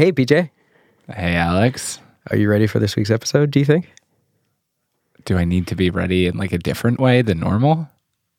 [0.00, 0.48] Hey, PJ.
[1.14, 2.00] Hey, Alex.
[2.30, 3.92] Are you ready for this week's episode, do you think?
[5.26, 7.86] Do I need to be ready in like a different way than normal?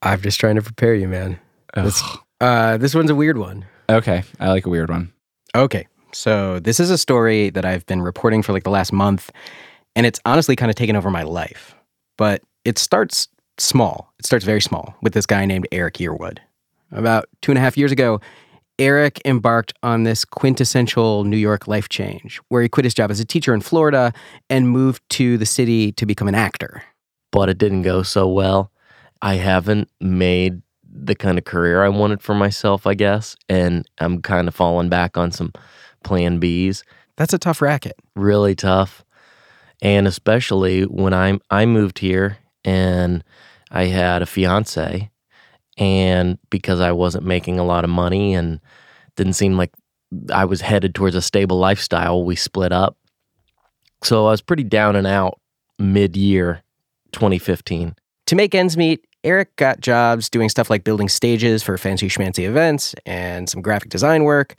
[0.01, 1.39] I'm just trying to prepare you, man.
[1.75, 2.01] This,
[2.41, 3.65] uh, this one's a weird one.
[3.91, 5.13] Okay, I like a weird one.
[5.53, 5.85] Okay.
[6.13, 9.29] So, this is a story that I've been reporting for like the last month,
[9.95, 11.75] and it's honestly kind of taken over my life.
[12.17, 13.27] But it starts
[13.59, 14.11] small.
[14.17, 16.39] It starts very small with this guy named Eric Yearwood.
[16.91, 18.19] About two and a half years ago,
[18.81, 23.19] Eric embarked on this quintessential New York life change where he quit his job as
[23.19, 24.11] a teacher in Florida
[24.49, 26.83] and moved to the city to become an actor.
[27.31, 28.71] but it didn't go so well.
[29.21, 34.21] I haven't made the kind of career I wanted for myself, I guess, and I'm
[34.21, 35.53] kind of falling back on some
[36.03, 36.83] plan Bs.
[37.17, 37.95] That's a tough racket.
[38.15, 39.05] Really tough.
[39.81, 43.23] And especially when I I moved here and
[43.69, 45.10] I had a fiance
[45.81, 48.59] and because I wasn't making a lot of money and
[49.15, 49.71] didn't seem like
[50.31, 52.95] I was headed towards a stable lifestyle, we split up.
[54.03, 55.39] So I was pretty down and out
[55.79, 56.61] mid-year
[57.13, 57.95] 2015.
[58.27, 62.47] To make ends meet, Eric got jobs doing stuff like building stages for fancy schmancy
[62.47, 64.55] events and some graphic design work,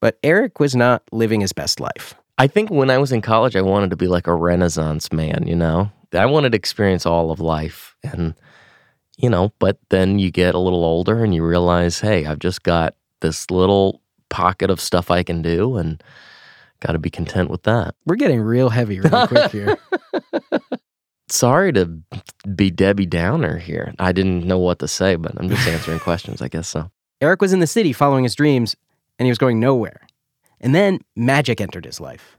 [0.00, 2.14] but Eric was not living his best life.
[2.36, 5.44] I think when I was in college, I wanted to be like a Renaissance man,
[5.46, 5.90] you know?
[6.12, 7.96] I wanted to experience all of life.
[8.02, 8.34] And,
[9.16, 12.62] you know, but then you get a little older and you realize, hey, I've just
[12.62, 16.02] got this little pocket of stuff I can do and
[16.80, 17.94] got to be content with that.
[18.04, 19.78] We're getting real heavy really quick here.
[21.28, 21.86] Sorry to
[22.54, 23.94] be Debbie Downer here.
[23.98, 26.90] I didn't know what to say, but I'm just answering questions, I guess so.
[27.20, 28.76] Eric was in the city following his dreams,
[29.18, 30.06] and he was going nowhere.
[30.60, 32.38] And then magic entered his life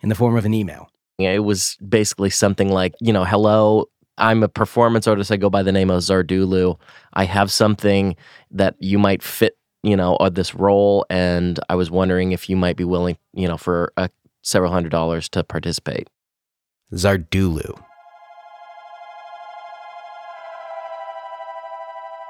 [0.00, 0.90] in the form of an email.
[1.18, 3.86] It was basically something like, you know, hello,
[4.20, 5.32] I'm a performance artist.
[5.32, 6.78] I go by the name of Zardulu.
[7.14, 8.16] I have something
[8.50, 12.56] that you might fit, you know, or this role, and I was wondering if you
[12.56, 14.08] might be willing, you know, for uh,
[14.42, 16.08] several hundred dollars to participate.
[16.92, 17.82] Zardulu.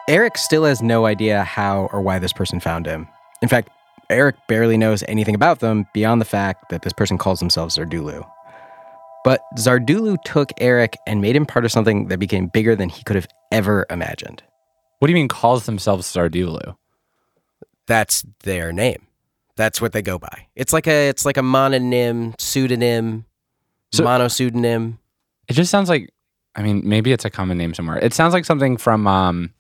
[0.08, 3.06] Eric still has no idea how or why this person found him.
[3.42, 3.70] In fact,
[4.10, 8.28] Eric barely knows anything about them beyond the fact that this person calls themselves Zardulu.
[9.24, 13.02] But Zardulu took Eric and made him part of something that became bigger than he
[13.04, 14.42] could have ever imagined.
[14.98, 16.76] What do you mean calls themselves Zardulu?
[17.86, 19.06] That's their name.
[19.56, 20.46] That's what they go by.
[20.54, 23.26] It's like a it's like a mononym, pseudonym,
[23.92, 24.98] So- monopseudonym.
[25.48, 26.10] It just sounds like,
[26.54, 27.98] I mean, maybe it's a common name somewhere.
[27.98, 29.52] It sounds like something from, um,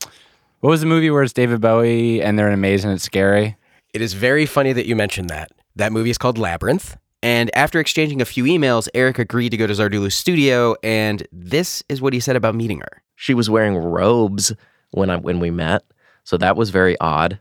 [0.60, 3.02] what was the movie where it's David Bowie and they're in a maze and it's
[3.02, 3.56] scary?
[3.92, 5.50] It is very funny that you mentioned that.
[5.74, 6.96] That movie is called Labyrinth.
[7.22, 11.82] And after exchanging a few emails, Eric agreed to go to Zardulu's studio, and this
[11.88, 13.02] is what he said about meeting her.
[13.16, 14.54] She was wearing robes
[14.92, 15.82] when I when we met,
[16.24, 17.38] so that was very odd.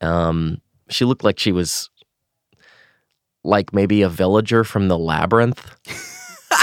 [0.00, 1.90] Um, she looked like she was
[3.44, 5.76] like maybe a villager from the labyrinth.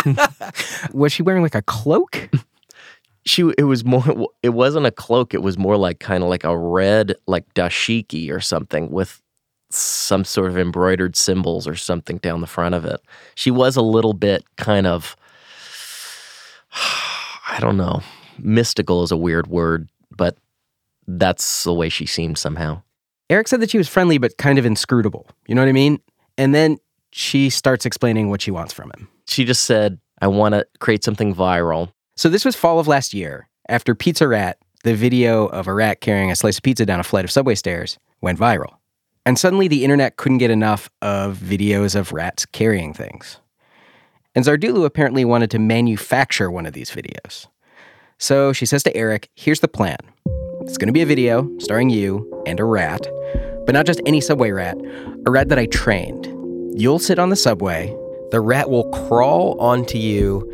[0.93, 2.29] Was she wearing like a cloak?
[3.25, 6.45] she it was more it wasn't a cloak it was more like kind of like
[6.45, 9.21] a red like dashiki or something with
[9.69, 13.01] some sort of embroidered symbols or something down the front of it
[13.35, 15.15] she was a little bit kind of
[16.73, 18.01] i don't know
[18.39, 20.37] mystical is a weird word but
[21.07, 22.81] that's the way she seemed somehow
[23.29, 25.27] Eric said that she was friendly but kind of inscrutable.
[25.47, 25.99] You know what I mean?
[26.37, 26.77] And then
[27.11, 29.09] she starts explaining what she wants from him.
[29.27, 33.13] she just said i want to create something viral So this was fall of last
[33.13, 33.49] year.
[33.69, 37.03] After Pizza Rat, the video of a rat carrying a slice of pizza down a
[37.03, 38.76] flight of subway stairs went viral.
[39.27, 43.41] And suddenly the internet couldn't get enough of videos of rats carrying things.
[44.33, 47.47] And Zardulu apparently wanted to manufacture one of these videos.
[48.17, 49.97] So she says to Eric, here's the plan.
[50.61, 53.05] It's going to be a video starring you and a rat,
[53.65, 54.77] but not just any subway rat,
[55.25, 56.25] a rat that I trained.
[56.79, 57.93] You'll sit on the subway,
[58.31, 60.49] the rat will crawl onto you,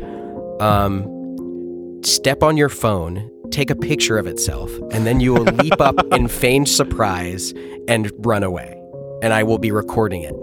[0.58, 5.80] um, step on your phone, take a picture of itself, and then you will leap
[5.80, 7.54] up in feigned surprise
[7.86, 8.80] and run away.
[9.22, 10.34] And I will be recording it.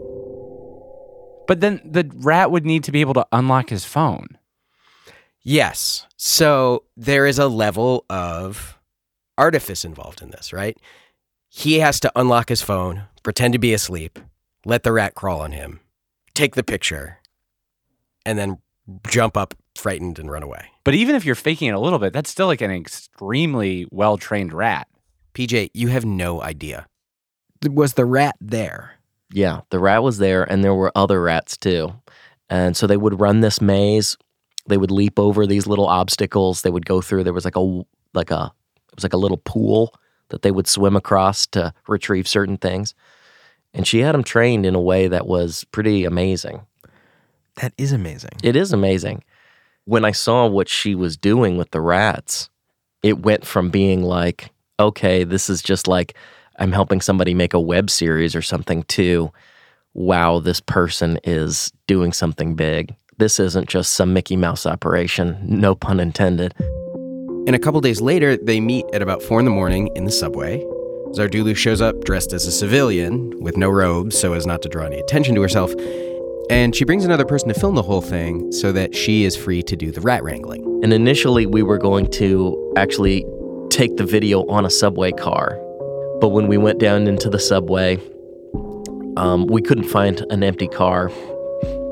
[1.47, 4.37] But then the rat would need to be able to unlock his phone.
[5.43, 6.07] Yes.
[6.15, 8.79] So there is a level of
[9.37, 10.77] artifice involved in this, right?
[11.49, 14.19] He has to unlock his phone, pretend to be asleep,
[14.65, 15.81] let the rat crawl on him,
[16.33, 17.17] take the picture,
[18.25, 18.59] and then
[19.07, 20.65] jump up frightened and run away.
[20.83, 24.17] But even if you're faking it a little bit, that's still like an extremely well
[24.17, 24.87] trained rat.
[25.33, 26.87] PJ, you have no idea.
[27.69, 28.95] Was the rat there?
[29.33, 31.93] Yeah, the rat was there, and there were other rats too.
[32.49, 34.17] And so they would run this maze.
[34.67, 36.61] They would leap over these little obstacles.
[36.61, 37.23] They would go through.
[37.23, 37.83] There was like a
[38.13, 38.51] like a
[38.89, 39.93] it was like a little pool
[40.29, 42.93] that they would swim across to retrieve certain things.
[43.73, 46.65] And she had them trained in a way that was pretty amazing.
[47.61, 48.31] That is amazing.
[48.43, 49.23] It is amazing.
[49.85, 52.49] When I saw what she was doing with the rats,
[53.03, 54.49] it went from being like,
[54.79, 56.15] okay, this is just like
[56.57, 59.31] I'm helping somebody make a web series or something to,
[59.93, 62.95] wow, this person is doing something big.
[63.17, 66.55] This isn't just some Mickey Mouse operation, no pun intended.
[66.59, 70.11] And a couple days later, they meet at about four in the morning in the
[70.11, 70.63] subway.
[71.11, 74.85] Zardulu shows up dressed as a civilian with no robes so as not to draw
[74.85, 75.73] any attention to herself.
[76.49, 79.63] And she brings another person to film the whole thing so that she is free
[79.63, 80.63] to do the rat wrangling.
[80.83, 83.25] And initially, we were going to actually
[83.69, 85.57] take the video on a subway car.
[86.19, 87.99] But when we went down into the subway,
[89.17, 91.09] um, we couldn't find an empty car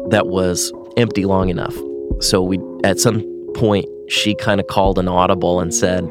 [0.10, 1.76] that was empty long enough.
[2.20, 3.24] So we, at some
[3.56, 6.04] point, she kind of called an audible and said,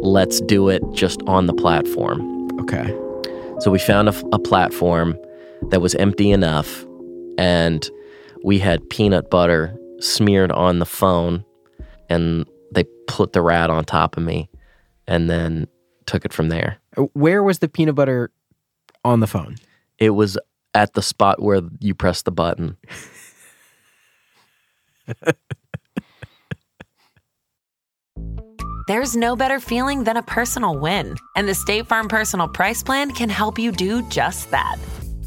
[0.00, 2.96] "Let's do it just on the platform." Okay.
[3.60, 5.16] So we found a, a platform
[5.70, 6.84] that was empty enough,
[7.38, 7.88] and
[8.44, 11.44] we had peanut butter smeared on the phone,
[12.08, 14.48] and they put the rat on top of me,
[15.06, 15.66] and then
[16.06, 16.78] took it from there.
[16.96, 18.30] Uh, Where was the peanut butter
[19.04, 19.56] on the phone?
[19.98, 20.38] It was
[20.74, 22.76] at the spot where you press the button.
[28.88, 33.12] There's no better feeling than a personal win, and the State Farm Personal Price Plan
[33.12, 34.76] can help you do just that.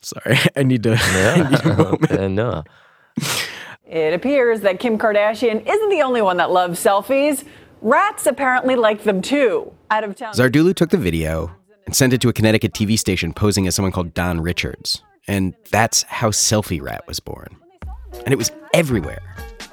[0.00, 0.94] Sorry, I need to.
[1.00, 2.10] I need a moment.
[2.12, 2.64] Uh, no.
[3.86, 7.44] It appears that Kim Kardashian isn't the only one that loves selfies.
[7.82, 9.72] Rats apparently like them too.
[9.90, 10.34] Out of town.
[10.34, 11.50] Zardulu took the video
[11.84, 15.02] and sent it to a Connecticut TV station posing as someone called Don Richards.
[15.28, 17.54] And that's how Selfie Rat was born.
[18.24, 19.22] And it was everywhere.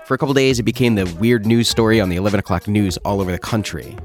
[0.05, 2.97] For a couple days, it became the weird news story on the 11 o'clock news
[2.97, 3.95] all over the country.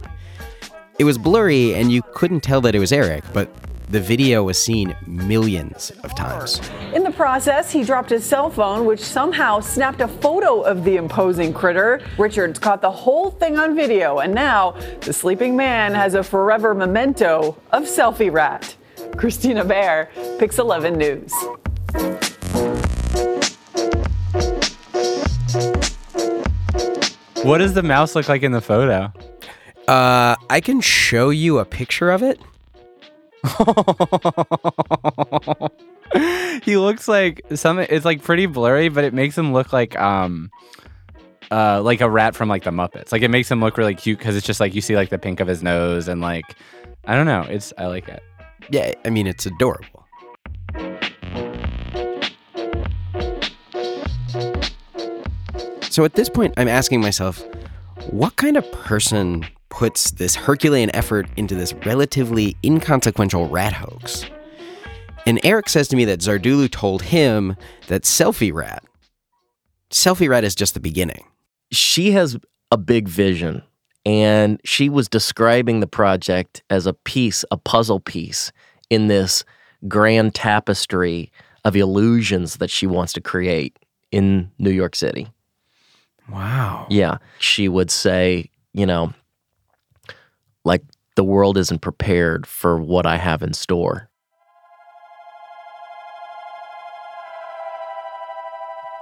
[0.98, 3.50] It was blurry, and you couldn't tell that it was Eric, but
[3.88, 6.60] the video was seen millions of times.
[6.94, 10.96] In the process, he dropped his cell phone, which somehow snapped a photo of the
[10.96, 12.00] imposing critter.
[12.18, 16.74] Richards caught the whole thing on video, and now the sleeping man has a forever
[16.74, 18.76] memento of Selfie Rat.
[19.16, 21.32] Christina Bear, Pix 11 News.
[27.44, 29.12] What does the mouse look like in the photo?
[29.86, 32.40] Uh, I can show you a picture of it.
[36.62, 37.78] he looks like some.
[37.78, 40.50] It's like pretty blurry, but it makes him look like um,
[41.50, 43.12] uh, like a rat from like the Muppets.
[43.12, 45.18] Like it makes him look really cute because it's just like you see like the
[45.18, 46.44] pink of his nose and like
[47.06, 47.42] I don't know.
[47.42, 48.22] It's I like it.
[48.70, 50.06] Yeah, I mean, it's adorable.
[55.90, 57.44] So at this point, I'm asking myself,
[58.10, 64.24] what kind of person puts this Herculean effort into this relatively inconsequential rat hoax?
[65.26, 67.56] And Eric says to me that Zardulu told him
[67.88, 68.84] that Selfie Rat,
[69.90, 71.24] Selfie Rat is just the beginning.
[71.72, 72.38] She has
[72.70, 73.62] a big vision,
[74.06, 78.52] and she was describing the project as a piece, a puzzle piece
[78.90, 79.44] in this
[79.88, 81.32] grand tapestry
[81.64, 83.76] of illusions that she wants to create
[84.12, 85.28] in New York City.
[86.30, 86.86] Wow.
[86.90, 87.18] Yeah.
[87.38, 89.12] She would say, you know,
[90.64, 90.82] like
[91.16, 94.08] the world isn't prepared for what I have in store.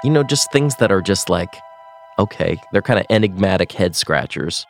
[0.05, 1.55] You know, just things that are just like,
[2.19, 4.67] okay, they're kind of enigmatic head scratchers.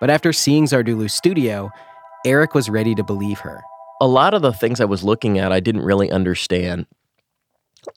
[0.00, 1.70] But after seeing Zardulu's studio,
[2.26, 3.62] Eric was ready to believe her.
[4.00, 6.86] A lot of the things I was looking at, I didn't really understand.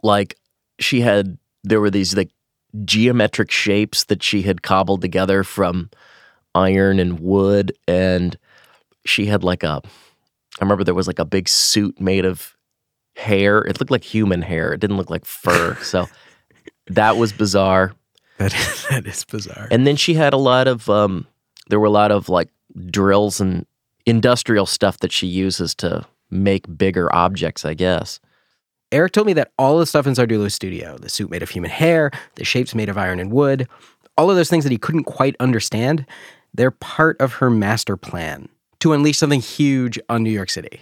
[0.03, 0.37] Like,
[0.79, 2.29] she had, there were these like
[2.85, 5.89] geometric shapes that she had cobbled together from
[6.57, 7.71] iron and wood.
[7.87, 8.37] And
[9.05, 9.81] she had like a,
[10.59, 12.55] I remember there was like a big suit made of
[13.15, 13.59] hair.
[13.59, 15.75] It looked like human hair, it didn't look like fur.
[15.81, 16.07] so
[16.87, 17.93] that was bizarre.
[18.37, 19.67] That is, that is bizarre.
[19.71, 21.27] And then she had a lot of um,
[21.69, 22.49] there were a lot of like
[22.89, 23.65] drills and
[24.05, 28.19] industrial stuff that she uses to make bigger objects, I guess.
[28.91, 31.71] Eric told me that all the stuff in Zardulu's studio, the suit made of human
[31.71, 33.67] hair, the shapes made of iron and wood,
[34.17, 36.05] all of those things that he couldn't quite understand,
[36.53, 38.49] they're part of her master plan
[38.79, 40.81] to unleash something huge on New York City.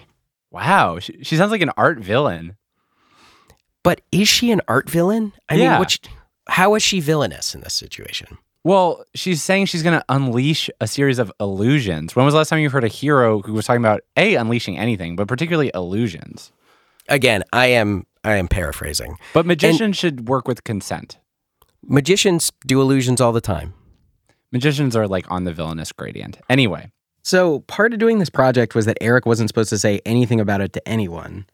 [0.52, 2.56] Wow, she, she sounds like an art villain.
[3.84, 5.34] But is she an art villain?
[5.50, 5.72] I Yeah.
[5.72, 6.00] mean, which,
[6.48, 8.38] how is she villainous in this situation?
[8.64, 12.16] Well, she's saying she's going to unleash a series of illusions.
[12.16, 14.76] When was the last time you heard a hero who was talking about a unleashing
[14.78, 16.52] anything, but particularly illusions?
[17.08, 19.18] Again, I am I am paraphrasing.
[19.34, 21.20] But magicians should work with consent.
[21.88, 23.76] Magicians do illusions all the time.
[24.52, 26.40] Magicians are like on the villainous gradient.
[26.50, 26.92] Anyway,
[27.24, 30.62] So, part of doing this project was that Eric wasn't supposed to say anything about
[30.62, 31.46] it to anyone.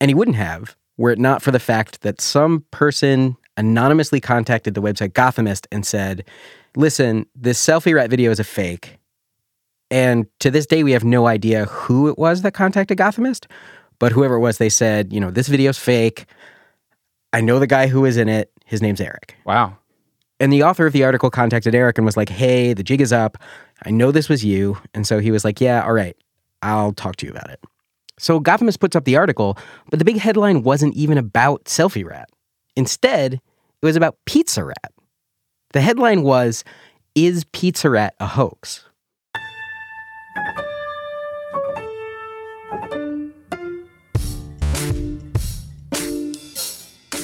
[0.00, 4.74] And he wouldn't have, were it not for the fact that some person anonymously contacted
[4.74, 6.24] the website Gothamist and said,
[6.76, 8.98] Listen, this selfie rat video is a fake.
[9.90, 13.46] And to this day, we have no idea who it was that contacted Gothamist.
[13.98, 16.26] But whoever it was, they said, You know, this video's fake.
[17.32, 18.50] I know the guy who is in it.
[18.64, 19.36] His name's Eric.
[19.44, 19.76] wow.
[20.40, 23.12] And the author of the article contacted Eric and was like, hey, the jig is
[23.12, 23.36] up.
[23.84, 24.78] I know this was you.
[24.94, 26.16] And so he was like, yeah, all right,
[26.62, 27.60] I'll talk to you about it.
[28.18, 29.56] So Gothamist puts up the article,
[29.90, 32.28] but the big headline wasn't even about Selfie Rat.
[32.76, 34.92] Instead, it was about Pizza Rat.
[35.72, 36.64] The headline was,
[37.14, 38.84] Is Pizza Rat a hoax?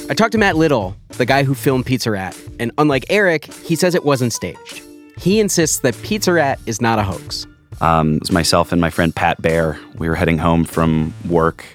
[0.09, 3.75] I talked to Matt Little, the guy who filmed Pizza Rat, and unlike Eric, he
[3.75, 4.81] says it wasn't staged.
[5.17, 7.45] He insists that Pizza Rat is not a hoax.
[7.81, 9.77] Um, it was myself and my friend Pat Bear.
[9.97, 11.65] We were heading home from work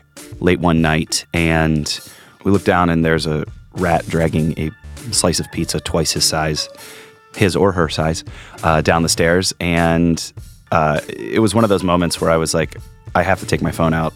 [0.40, 2.00] late one night, and
[2.42, 4.70] we looked down, and there's a rat dragging a
[5.12, 6.70] slice of pizza twice his size,
[7.36, 8.24] his or her size,
[8.62, 9.52] uh, down the stairs.
[9.60, 10.32] And
[10.70, 12.78] uh, it was one of those moments where I was like,
[13.14, 14.14] I have to take my phone out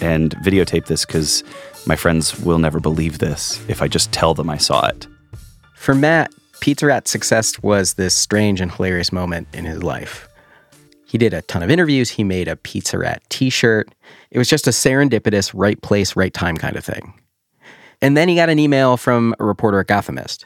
[0.00, 1.42] and videotape this because
[1.88, 5.06] my friends will never believe this if I just tell them I saw it.
[5.74, 10.28] For Matt, Pizza Rat's success was this strange and hilarious moment in his life.
[11.06, 12.10] He did a ton of interviews.
[12.10, 13.88] He made a Pizza Rat t shirt.
[14.30, 17.14] It was just a serendipitous, right place, right time kind of thing.
[18.02, 20.44] And then he got an email from a reporter at Gothamist,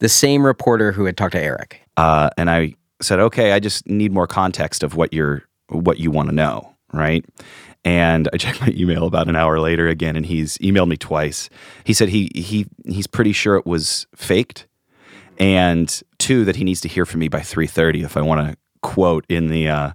[0.00, 1.80] the same reporter who had talked to Eric.
[1.96, 6.10] uh, and I said, "Okay, I just need more context of what you're what you
[6.10, 7.24] want to know, right?"
[7.84, 11.50] And I checked my email about an hour later again, and he's emailed me twice.
[11.84, 14.66] He said he he he's pretty sure it was faked,
[15.38, 18.46] and two that he needs to hear from me by three thirty if I want
[18.46, 19.90] to quote in the uh,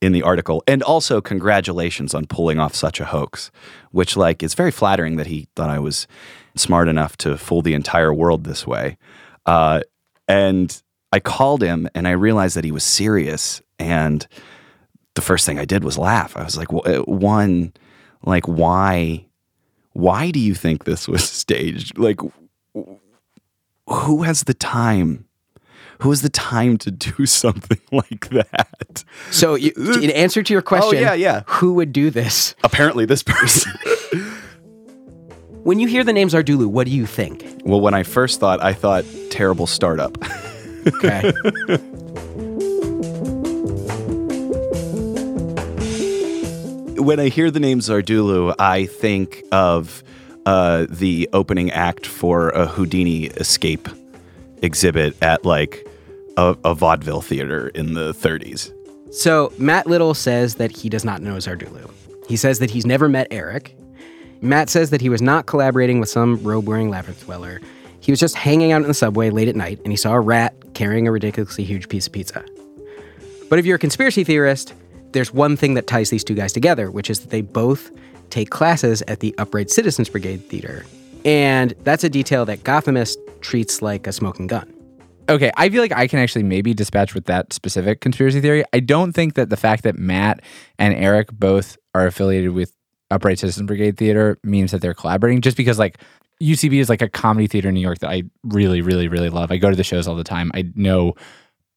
[0.00, 3.50] in the article, and also congratulations on pulling off such a hoax,
[3.90, 6.06] which like is very flattering that he thought I was
[6.56, 8.98] smart enough to fool the entire world this way.
[9.46, 9.80] Uh,
[10.28, 10.82] and
[11.12, 13.62] I called him and I realized that he was serious.
[13.78, 14.26] And
[15.14, 16.36] the first thing I did was laugh.
[16.36, 17.72] I was like, well, one,
[18.24, 19.26] like, why,
[19.92, 21.98] why do you think this was staged?
[21.98, 22.20] Like,
[23.88, 25.26] who has the time?
[26.00, 29.04] Who has the time to do something like that?
[29.30, 31.42] So, you, in answer to your oh, question, yeah, yeah.
[31.46, 32.54] who would do this?
[32.64, 33.72] Apparently, this person.
[35.62, 37.44] When you hear the name Zardulu, what do you think?
[37.64, 40.18] well, when I first thought, I thought terrible startup.
[40.88, 41.32] Okay.
[47.02, 50.04] When I hear the name Zardulu, I think of
[50.46, 53.88] uh, the opening act for a Houdini escape
[54.62, 55.86] exhibit at like
[56.36, 58.72] a, a vaudeville theater in the 30s.
[59.12, 61.90] So Matt Little says that he does not know Zardulu.
[62.28, 63.76] He says that he's never met Eric.
[64.40, 67.60] Matt says that he was not collaborating with some robe-wearing labyrinth dweller.
[68.00, 70.20] He was just hanging out in the subway late at night and he saw a
[70.20, 72.44] rat carrying a ridiculously huge piece of pizza.
[73.50, 74.72] But if you're a conspiracy theorist,
[75.12, 77.90] there's one thing that ties these two guys together, which is that they both
[78.30, 80.84] take classes at the Upright Citizens Brigade Theater.
[81.24, 84.72] And that's a detail that Gothamist treats like a smoking gun.
[85.28, 88.64] Okay, I feel like I can actually maybe dispatch with that specific conspiracy theory.
[88.72, 90.40] I don't think that the fact that Matt
[90.78, 92.74] and Eric both are affiliated with
[93.10, 95.40] Upright Citizens Brigade Theater means that they're collaborating.
[95.40, 95.98] Just because like
[96.42, 99.52] UCB is like a comedy theater in New York that I really, really, really love.
[99.52, 100.50] I go to the shows all the time.
[100.54, 101.14] I know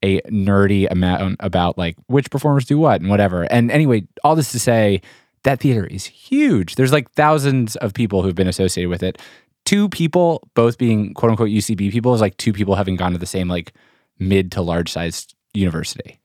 [0.02, 3.42] a nerdy amount about like which performers do what and whatever.
[3.44, 5.00] And anyway, all this to say
[5.44, 6.74] that theater is huge.
[6.74, 9.18] There's like thousands of people who've been associated with it.
[9.64, 13.18] Two people, both being quote unquote UCB people, is like two people having gone to
[13.18, 13.72] the same like
[14.18, 16.20] mid to large sized university.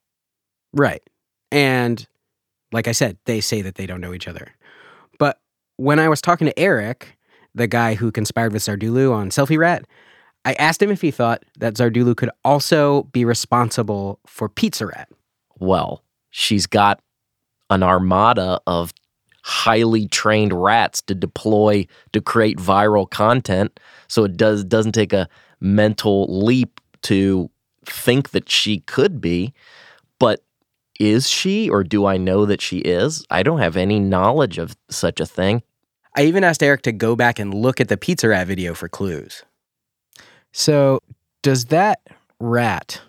[0.74, 1.02] Right.
[1.52, 2.08] And
[2.72, 4.54] like I said, they say that they don't know each other.
[5.20, 5.40] But
[5.78, 7.18] when I was talking to Eric,
[7.54, 9.86] the guy who conspired with Zardulu on Selfie Rat,
[10.44, 15.10] I asked him if he thought that Zardulu could also be responsible for Pizza Rat.
[15.60, 17.00] well, she's got
[17.70, 18.94] an armada of
[19.44, 23.80] highly trained rats to deploy to create viral content.
[24.08, 25.28] So it does doesn't take a
[25.60, 27.50] mental leap to
[27.86, 29.54] think that she could be.
[30.20, 30.44] But
[31.00, 33.26] is she, or do I know that she is?
[33.30, 35.64] I don't have any knowledge of such a thing.
[36.16, 38.88] I even asked Eric to go back and look at the Pizza Rat video for
[38.90, 39.44] clues.
[40.52, 41.02] So,
[41.42, 42.02] does that
[42.40, 43.02] rat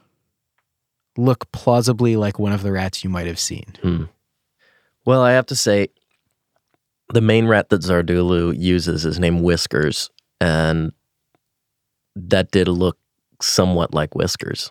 [1.17, 3.75] look plausibly like one of the rats you might have seen?
[3.83, 4.05] Hmm.
[5.05, 5.89] Well, I have to say,
[7.13, 10.93] the main rat that Zardulu uses is named Whiskers, and
[12.15, 12.99] that did look
[13.41, 14.71] somewhat like Whiskers.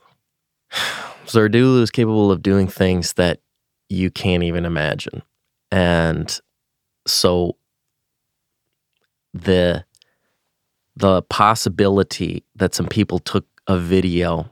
[1.25, 3.39] Zardulu is capable of doing things that
[3.89, 5.21] you can't even imagine.
[5.71, 6.39] And
[7.05, 7.57] so
[9.33, 9.85] the
[11.01, 14.49] the possibility that some people took a video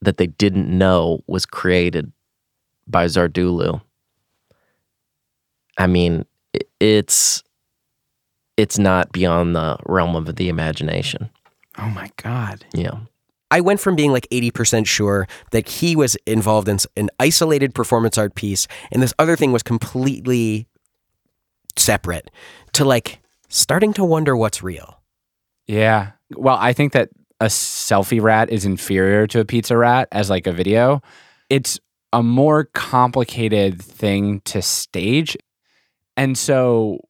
[0.00, 2.10] that they didn't know was created
[2.86, 3.80] by Zardulu.
[5.76, 6.24] I mean,
[6.80, 7.42] it's
[8.56, 11.28] it's not beyond the realm of the imagination.
[11.78, 12.64] Oh my God.
[12.72, 12.98] Yeah.
[13.50, 18.16] I went from being like 80% sure that he was involved in an isolated performance
[18.16, 20.66] art piece and this other thing was completely
[21.76, 22.30] separate
[22.72, 25.00] to like starting to wonder what's real.
[25.66, 26.12] Yeah.
[26.36, 30.46] Well, I think that a selfie rat is inferior to a pizza rat as like
[30.46, 31.00] a video.
[31.50, 31.78] It's
[32.12, 35.36] a more complicated thing to stage.
[36.16, 37.00] And so,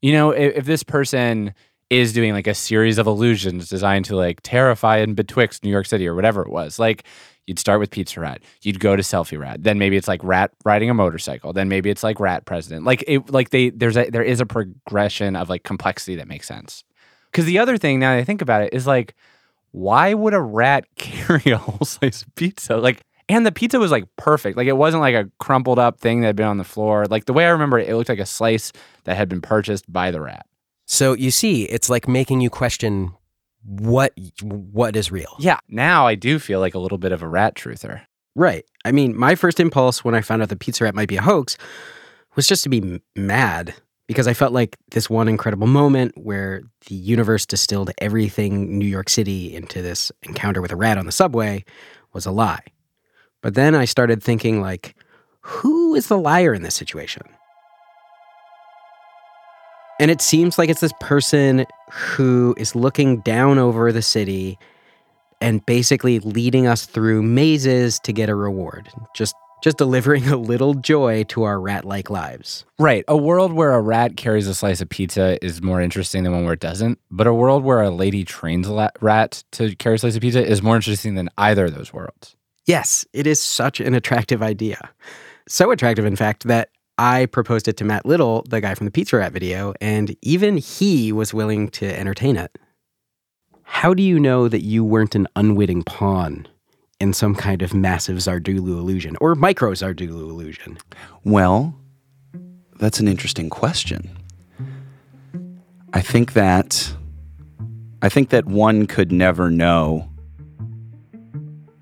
[0.00, 1.54] you know, if, if this person
[1.90, 5.86] is doing like a series of illusions designed to like terrify and betwixt New York
[5.86, 7.04] City or whatever it was, like
[7.46, 10.50] you'd start with Pizza Rat, you'd go to Selfie Rat, then maybe it's like Rat
[10.64, 12.84] riding a motorcycle, then maybe it's like Rat President.
[12.84, 16.46] Like it, like they there's a there is a progression of like complexity that makes
[16.46, 16.84] sense.
[17.30, 19.14] Because the other thing now that I think about it is like,
[19.72, 22.76] why would a rat carry a whole slice of pizza?
[22.76, 24.56] Like, and the pizza was like perfect.
[24.56, 27.06] Like it wasn't like a crumpled up thing that had been on the floor.
[27.06, 28.72] Like the way I remember it, it looked like a slice
[29.04, 30.46] that had been purchased by the rat.
[30.86, 33.12] So you see, it's like making you question
[33.62, 35.36] what what is real.
[35.38, 35.58] Yeah.
[35.68, 38.00] Now I do feel like a little bit of a rat truther.
[38.34, 38.64] Right.
[38.84, 41.22] I mean, my first impulse when I found out the Pizza Rat might be a
[41.22, 41.58] hoax
[42.36, 43.74] was just to be mad
[44.08, 49.08] because I felt like this one incredible moment where the universe distilled everything New York
[49.08, 51.64] City into this encounter with a rat on the subway
[52.14, 52.64] was a lie.
[53.42, 54.96] But then I started thinking like
[55.42, 57.22] who is the liar in this situation?
[60.00, 64.58] And it seems like it's this person who is looking down over the city
[65.40, 68.88] and basically leading us through mazes to get a reward.
[69.14, 72.64] Just just delivering a little joy to our rat-like lives.
[72.78, 73.04] Right.
[73.08, 76.44] A world where a rat carries a slice of pizza is more interesting than one
[76.44, 76.98] where it doesn't.
[77.10, 80.44] But a world where a lady trains a rat to carry a slice of pizza
[80.44, 82.36] is more interesting than either of those worlds.
[82.66, 84.90] Yes, it is such an attractive idea.
[85.48, 86.68] So attractive, in fact, that
[86.98, 90.58] I proposed it to Matt Little, the guy from the Pizza Rat video, and even
[90.58, 92.58] he was willing to entertain it.
[93.62, 96.46] How do you know that you weren't an unwitting pawn
[97.00, 100.78] in some kind of massive Zardulu illusion or micro Zardulu illusion?
[101.24, 101.74] Well,
[102.78, 104.16] that's an interesting question.
[105.92, 106.94] I think that
[108.02, 110.08] I think that one could never know.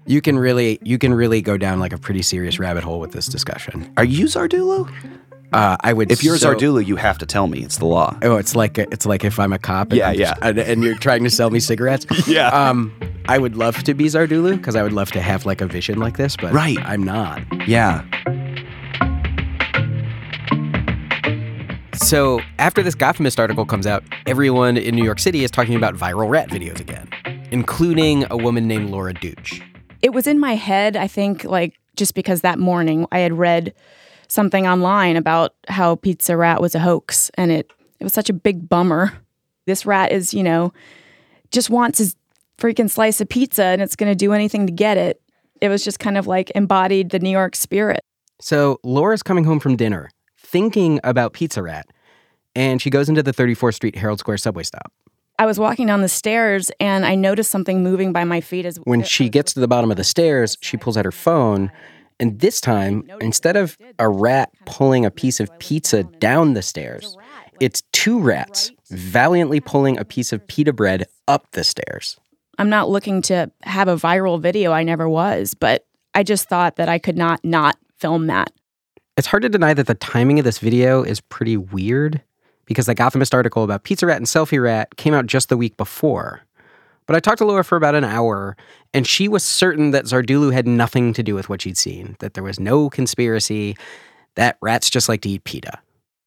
[0.06, 3.12] You can really you can really go down like a pretty serious rabbit hole with
[3.12, 3.92] this discussion.
[3.96, 4.90] Are you Zardulu?
[5.52, 7.60] Uh, I would If you're so- Zardulu, you have to tell me.
[7.62, 8.16] It's the law.
[8.22, 9.88] Oh, it's like it's like if I'm a cop.
[9.92, 10.48] And Yeah, I'm just- yeah.
[10.48, 12.06] and, and you're trying to sell me cigarettes.
[12.26, 12.48] Yeah.
[12.48, 12.92] Um,
[13.28, 15.98] I would love to be Zardulu because I would love to have like a vision
[15.98, 16.78] like this, but Right.
[16.84, 17.42] I'm not.
[17.68, 18.04] Yeah.
[21.94, 25.94] So after this Gothamist article comes out, everyone in New York City is talking about
[25.96, 27.08] viral rat videos again,
[27.50, 29.62] including a woman named Laura Dooch.
[30.02, 33.72] it was in my head, I think, like just because that morning I had read
[34.28, 38.34] something online about how Pizza Rat was a hoax and it it was such a
[38.34, 39.12] big bummer.
[39.66, 40.72] This rat is, you know,
[41.50, 42.14] just wants his
[42.58, 45.20] freaking slice of pizza and it's going to do anything to get it.
[45.60, 48.00] It was just kind of like embodied the New York spirit.
[48.40, 51.86] So Laura's coming home from dinner, thinking about Pizza Rat,
[52.54, 54.92] and she goes into the 34th Street Herald Square subway stop.
[55.38, 58.76] I was walking down the stairs and I noticed something moving by my feet as
[58.84, 61.70] When she gets to the bottom of the stairs, she pulls out her phone,
[62.18, 67.16] and this time, instead of a rat pulling a piece of pizza down the stairs,
[67.60, 72.18] it's two rats valiantly pulling a piece of pita bread up the stairs.
[72.58, 74.72] I'm not looking to have a viral video.
[74.72, 78.50] I never was, but I just thought that I could not not film that.
[79.16, 82.22] It's hard to deny that the timing of this video is pretty weird
[82.64, 85.76] because the Gothamist article about Pizza Rat and Selfie Rat came out just the week
[85.76, 86.45] before.
[87.06, 88.56] But I talked to Laura for about an hour,
[88.92, 92.34] and she was certain that Zardulu had nothing to do with what she'd seen, that
[92.34, 93.76] there was no conspiracy,
[94.34, 95.78] that rats just like to eat pita.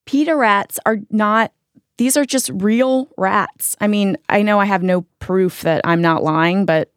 [0.05, 1.51] Pita rats are not,
[1.97, 3.75] these are just real rats.
[3.81, 6.91] I mean, I know I have no proof that I'm not lying, but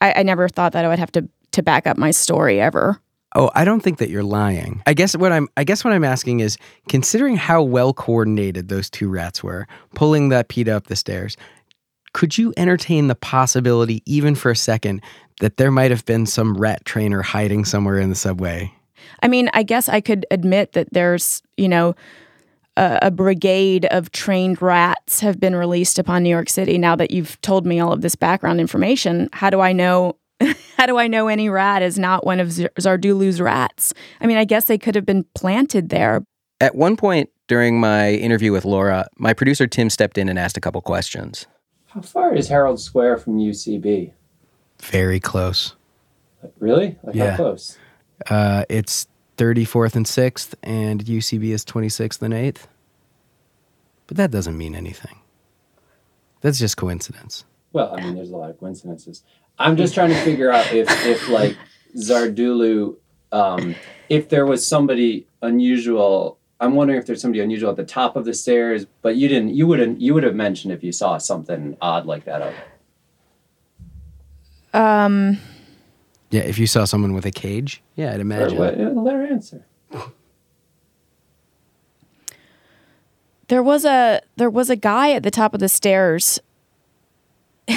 [0.00, 3.00] I, I never thought that I would have to, to back up my story ever.
[3.34, 4.82] Oh, I don't think that you're lying.
[4.86, 6.56] I guess what I'm I guess what I'm asking is
[6.88, 11.36] considering how well coordinated those two rats were, pulling that pita up the stairs,
[12.18, 15.00] could you entertain the possibility even for a second
[15.38, 18.74] that there might have been some rat trainer hiding somewhere in the subway?
[19.22, 21.94] I mean, I guess I could admit that there's, you know,
[22.76, 26.76] a, a brigade of trained rats have been released upon New York City.
[26.76, 30.16] Now that you've told me all of this background information, how do I know?
[30.76, 33.94] how do I know any rat is not one of Z- Zardulu's rats?
[34.20, 36.24] I mean, I guess they could have been planted there.
[36.60, 40.56] At one point during my interview with Laura, my producer Tim stepped in and asked
[40.56, 41.46] a couple questions.
[41.88, 44.12] How far is Herald Square from UCB?
[44.80, 45.74] Very close.
[46.42, 46.98] Like, really?
[47.02, 47.30] Like Yeah.
[47.30, 47.78] how close?
[48.28, 52.66] Uh, it's 34th and 6th, and UCB is 26th and 8th.
[54.06, 55.16] But that doesn't mean anything.
[56.40, 57.44] That's just coincidence.
[57.72, 59.22] Well, I mean, there's a lot of coincidences.
[59.58, 61.56] I'm just trying to figure out if, if like
[61.96, 62.96] Zardulu,
[63.32, 63.74] um,
[64.08, 66.37] if there was somebody unusual.
[66.60, 69.54] I'm wondering if there's somebody unusual at the top of the stairs, but you didn't.
[69.54, 70.00] You wouldn't.
[70.00, 72.42] You would have mentioned if you saw something odd like that.
[72.42, 72.54] Up.
[74.74, 75.38] Um,
[76.30, 78.58] Yeah, if you saw someone with a cage, yeah, I'd imagine.
[78.58, 79.64] what- uh, Let her answer.
[83.48, 86.38] there was a there was a guy at the top of the stairs.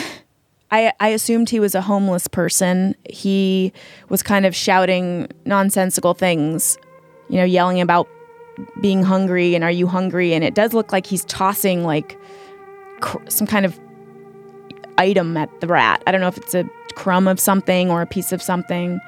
[0.71, 2.95] I I assumed he was a homeless person.
[3.09, 3.71] He
[4.09, 6.77] was kind of shouting nonsensical things,
[7.29, 8.07] you know, yelling about
[8.79, 10.33] being hungry and are you hungry?
[10.33, 12.17] And it does look like he's tossing like
[12.99, 13.79] cr- some kind of
[14.97, 16.03] item at the rat.
[16.05, 18.99] I don't know if it's a crumb of something or a piece of something.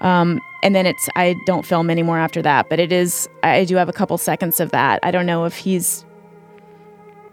[0.00, 3.76] Um, and then it's I don't film anymore after that, but it is I do
[3.76, 5.00] have a couple seconds of that.
[5.02, 6.04] I don't know if he's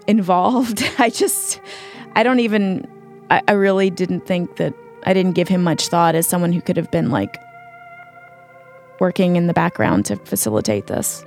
[0.08, 0.84] involved.
[0.98, 1.62] I just
[2.16, 2.88] I don't even
[3.30, 4.74] I, I really didn't think that
[5.06, 7.42] I didn't give him much thought as someone who could have been like
[9.00, 11.24] working in the background to facilitate this.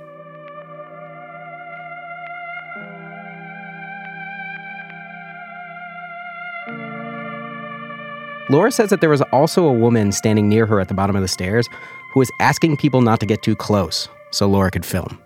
[8.51, 11.21] Laura says that there was also a woman standing near her at the bottom of
[11.21, 11.69] the stairs
[12.11, 15.17] who was asking people not to get too close so Laura could film.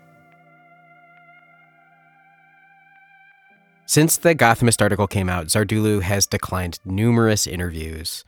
[3.86, 8.24] Since the Gothamist article came out, Zardulu has declined numerous interviews,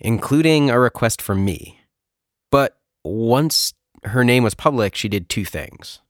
[0.00, 1.78] including a request from me.
[2.50, 6.00] But once her name was public, she did two things.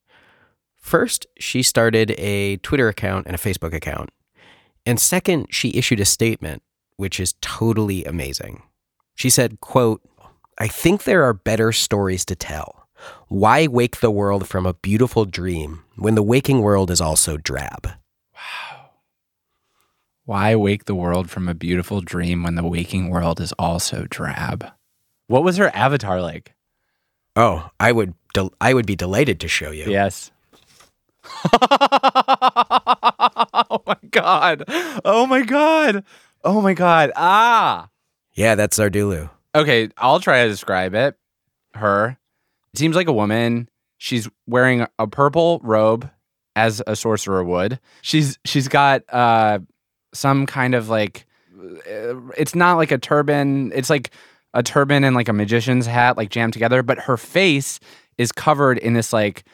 [0.77, 4.09] First, she started a Twitter account and a Facebook account.
[4.87, 6.63] And second, she issued a statement
[6.97, 8.63] which is totally amazing.
[9.15, 10.03] She said, quote,
[10.59, 12.89] I think there are better stories to tell.
[13.29, 17.89] Why wake the world from a beautiful dream when the waking world is also drab?
[18.35, 18.91] Wow.
[20.25, 24.67] Why wake the world from a beautiful dream when the waking world is also drab?
[25.27, 26.55] What was her avatar like?
[27.37, 29.85] Oh, I would del- I would be delighted to show you.
[29.87, 30.31] Yes.
[31.53, 31.59] oh
[33.87, 34.65] my god.
[35.05, 36.05] Oh my god.
[36.45, 37.11] Oh my god.
[37.17, 37.89] Ah.
[38.35, 39.31] Yeah, that's Zardulu.
[39.55, 41.17] Okay, I'll try to describe it.
[41.75, 42.19] Her.
[42.73, 43.69] It seems like a woman.
[43.99, 46.11] She's wearing a purple robe
[46.55, 47.81] as a sorcerer would.
[48.03, 49.61] She's she's got uh
[50.13, 51.27] some kind of like
[51.59, 53.73] uh, it's not like a turban.
[53.75, 54.11] It's like
[54.53, 57.81] a turban and like a magician's hat like jammed together, but her face
[58.19, 59.45] is covered in this like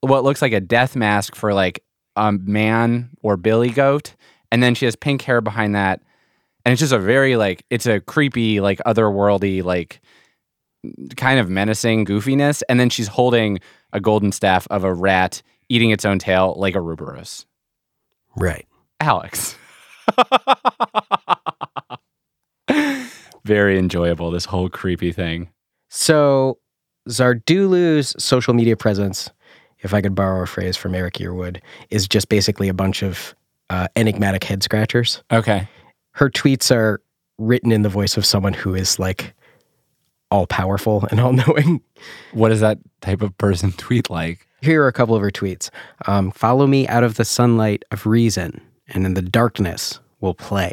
[0.00, 1.84] what looks like a death mask for like
[2.16, 4.14] a man or billy goat
[4.50, 6.02] and then she has pink hair behind that
[6.64, 10.00] and it's just a very like it's a creepy like otherworldly like
[11.16, 12.62] kind of menacing goofiness.
[12.68, 13.60] And then she's holding
[13.92, 17.46] a golden staff of a rat eating its own tail like a ouroboros
[18.36, 18.66] Right.
[19.00, 19.56] alex.
[23.44, 25.50] Very enjoyable this whole creepy thing.
[25.90, 26.58] So
[27.08, 29.30] Zardulu's social media presence,
[29.80, 33.34] if I could borrow a phrase from Eric Yearwood, is just basically a bunch of
[33.68, 35.22] uh, enigmatic head scratchers.
[35.32, 35.68] okay
[36.12, 37.00] Her tweets are
[37.38, 39.34] written in the voice of someone who is like
[40.30, 41.80] all powerful and all knowing.
[42.32, 45.70] what does that type of person tweet like Here are a couple of her tweets.
[46.06, 50.72] Um, Follow me out of the sunlight of reason, and in the darkness will play.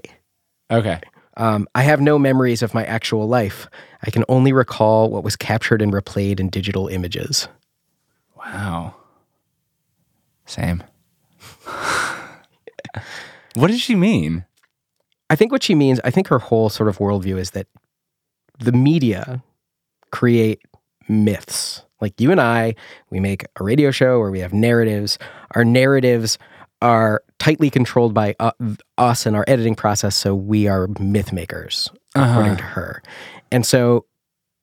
[0.72, 1.00] okay
[1.38, 3.68] Um, I have no memories of my actual life.
[4.04, 7.48] I can only recall what was captured and replayed in digital images.
[8.38, 8.96] Wow.
[10.46, 10.84] Same.
[13.56, 14.46] what does she mean?
[15.30, 17.68] I think what she means, I think her whole sort of worldview is that
[18.60, 19.44] the media
[20.12, 20.62] create
[21.08, 21.84] myths.
[22.02, 22.76] Like you and I,
[23.10, 25.20] we make a radio show where we have narratives.
[25.52, 26.38] Our narratives
[26.82, 28.52] are tightly controlled by uh,
[28.98, 33.04] us and our editing process, so we are myth makers, according to her.
[33.52, 34.06] And so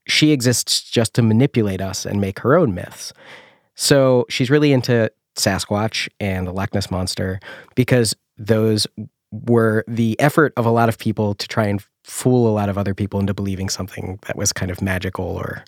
[0.07, 3.13] she exists just to manipulate us and make her own myths.
[3.75, 7.39] So she's really into Sasquatch and the Loch Ness Monster
[7.75, 8.87] because those
[9.45, 12.79] were the effort of a lot of people to try and fool a lot of
[12.79, 15.65] other people into believing something that was kind of magical or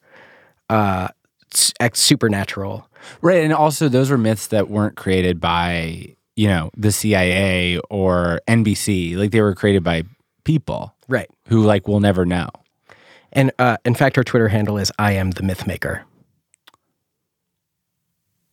[0.70, 1.09] uh,
[1.52, 2.88] supernatural.
[3.22, 8.40] Right, and also those were myths that weren't created by you know the CIA or
[8.48, 9.16] NBC.
[9.16, 10.02] Like they were created by
[10.44, 11.28] people Right.
[11.48, 12.48] who like will never know.
[13.33, 16.04] And uh, in fact, our Twitter handle is I am the myth maker.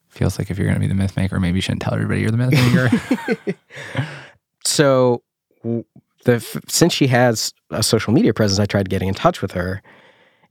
[0.10, 2.21] Feels like if you're going to be the myth maker, maybe you shouldn't tell everybody
[2.21, 3.58] you're the myth maker.
[4.65, 5.21] So
[6.25, 9.82] the since she has a social media presence, I tried getting in touch with her.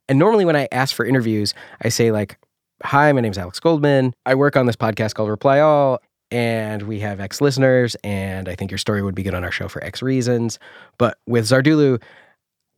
[0.09, 2.39] And normally when I ask for interviews, I say like,
[2.83, 4.15] "Hi, my name's Alex Goldman.
[4.27, 6.01] I work on this podcast called Reply All,
[6.31, 9.53] and we have X listeners, and I think your story would be good on our
[9.53, 10.59] show for X reasons."
[10.99, 12.03] But with Zardulu,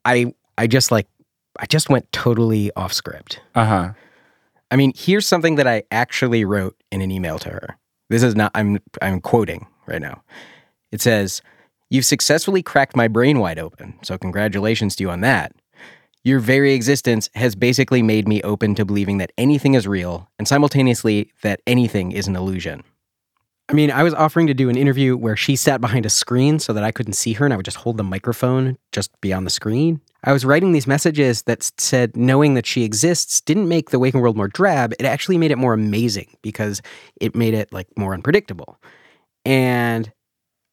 [0.05, 1.07] I I just like
[1.59, 3.40] I just went totally off script.
[3.55, 3.92] uh huh.
[4.70, 7.77] I mean, here's something that I actually wrote in an email to her.
[8.11, 10.22] This is not I'm I'm quoting right now.
[10.92, 11.42] It says,
[11.90, 13.94] "You've successfully cracked my brain wide open.
[14.03, 15.53] So congratulations to you on that.
[16.25, 20.49] Your very existence has basically made me open to believing that anything is real and
[20.49, 22.83] simultaneously that anything is an illusion."
[23.68, 26.61] I mean, I was offering to do an interview where she sat behind a screen
[26.61, 29.44] so that I couldn't see her and I would just hold the microphone just beyond
[29.44, 30.01] the screen.
[30.22, 34.20] I was writing these messages that said knowing that she exists didn't make the waking
[34.20, 34.94] world more drab.
[35.01, 36.81] It actually made it more amazing because
[37.20, 38.79] it made it like more unpredictable.
[39.44, 40.12] And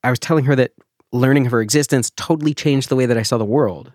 [0.03, 0.71] I was telling her that
[1.11, 3.91] learning of her existence totally changed the way that I saw the world.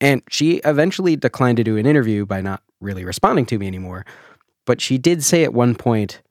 [0.00, 4.06] And she eventually declined to do an interview by not really responding to me anymore.
[4.64, 6.22] But she did say at one point,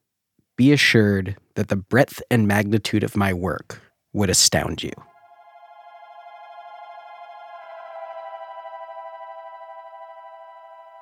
[0.56, 3.80] be assured that the breadth and magnitude of my work
[4.12, 4.92] would astound you.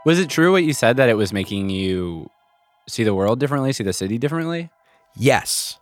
[0.04, 2.30] Was it true what you said that it was making you
[2.88, 4.70] see the world differently, see the city differently?
[5.16, 5.78] Yes.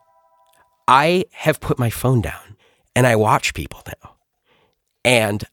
[0.89, 2.57] I have put my phone down
[2.95, 4.15] and I watch people now.
[5.05, 5.45] And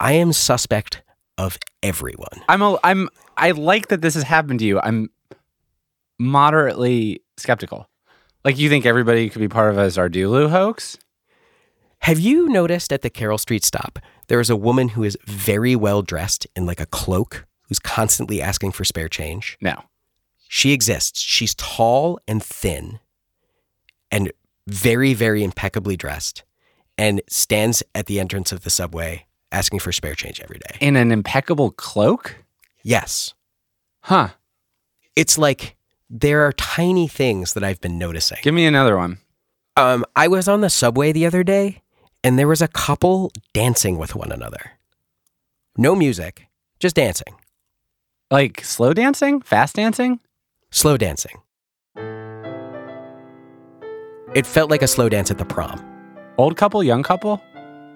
[0.00, 1.02] I am suspect
[1.36, 2.42] of everyone.
[2.48, 4.80] I'm a, I'm I like that this has happened to you.
[4.80, 5.10] I'm
[6.18, 7.88] moderately skeptical.
[8.44, 10.98] Like you think everybody could be part of a Zardulu hoax?
[12.00, 13.98] Have you noticed at the Carroll Street stop,
[14.28, 18.40] there is a woman who is very well dressed in like a cloak who's constantly
[18.40, 19.58] asking for spare change?
[19.60, 19.82] No.
[20.48, 21.20] She exists.
[21.20, 23.00] She's tall and thin
[24.10, 24.32] and
[24.68, 26.44] very, very impeccably dressed
[26.96, 30.76] and stands at the entrance of the subway asking for spare change every day.
[30.80, 32.36] In an impeccable cloak?
[32.82, 33.34] Yes.
[34.02, 34.28] Huh.
[35.16, 35.76] It's like
[36.10, 38.38] there are tiny things that I've been noticing.
[38.42, 39.18] Give me another one.
[39.76, 41.82] Um, I was on the subway the other day
[42.24, 44.72] and there was a couple dancing with one another.
[45.76, 46.46] No music,
[46.80, 47.34] just dancing,
[48.30, 49.40] Like slow dancing?
[49.40, 50.20] Fast dancing?
[50.70, 51.38] slow dancing.
[54.34, 55.82] It felt like a slow dance at the prom.
[56.36, 57.42] Old couple, young couple?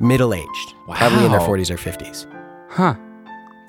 [0.01, 2.27] Middle aged, probably in their 40s or 50s.
[2.71, 2.95] Huh.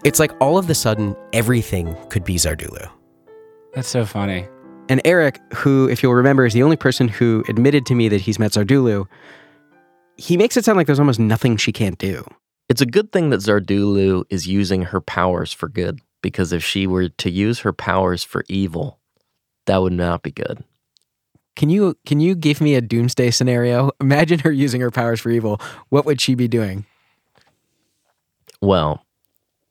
[0.05, 2.89] It's like all of the sudden, everything could be Zardulu.
[3.73, 4.47] That's so funny.
[4.87, 8.21] And Eric, who, if you'll remember, is the only person who admitted to me that
[8.21, 9.07] he's met Zardulu,
[10.15, 12.25] he makes it sound like there's almost nothing she can't do.
[12.69, 16.87] It's a good thing that Zardulu is using her powers for good because if she
[16.87, 18.99] were to use her powers for evil,
[19.65, 20.63] that would not be good.
[21.55, 23.91] Can you can you give me a doomsday scenario?
[24.01, 25.61] Imagine her using her powers for evil.
[25.89, 26.85] What would she be doing?
[28.61, 29.05] Well,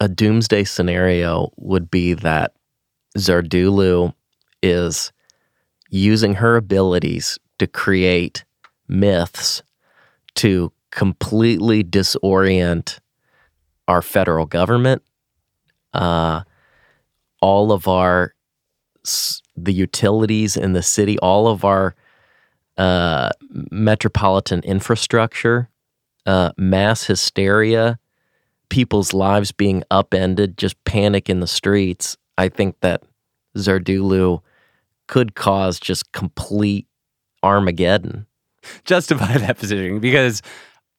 [0.01, 2.55] a doomsday scenario would be that
[3.19, 4.15] Zardulu
[4.63, 5.13] is
[5.91, 8.45] using her abilities to create
[8.89, 9.63] myths
[10.37, 12.99] to completely disorient
[13.89, 15.03] our federal government,
[15.93, 16.43] uh,
[17.41, 18.35] all of our
[19.05, 21.95] s- the utilities in the city, all of our
[22.79, 23.31] uh,
[23.71, 25.69] metropolitan infrastructure,
[26.27, 27.99] uh, mass hysteria,
[28.69, 32.17] people's lives being upended, just panic in the streets.
[32.39, 33.03] I think that
[33.57, 34.41] Zardulu
[35.09, 36.87] could cause just complete
[37.43, 38.27] Armageddon.
[38.85, 40.41] Justify that position because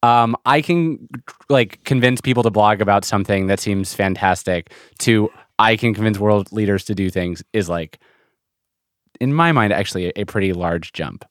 [0.04, 1.08] um, I can
[1.50, 6.52] like convince people to blog about something that seems fantastic to I can convince world
[6.52, 8.00] leaders to do things is like
[9.20, 11.26] in my mind actually a, pretty large jump.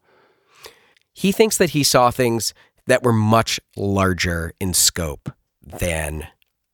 [1.13, 2.55] He thinks that he saw things
[2.87, 5.31] that were much larger in scope
[5.63, 6.27] than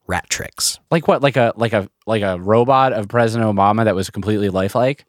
[0.07, 0.79] rat tricks.
[0.90, 1.23] Like what?
[1.23, 5.05] Like a like a like a robot of President Obama that was completely lifelike?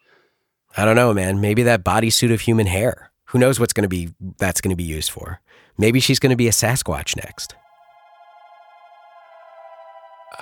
[0.77, 1.41] I don't know, man.
[1.41, 3.11] Maybe that bodysuit of human hair.
[3.25, 5.39] Who knows what's going to be that's going to be used for?
[5.77, 7.55] Maybe she's going to be a Sasquatch next.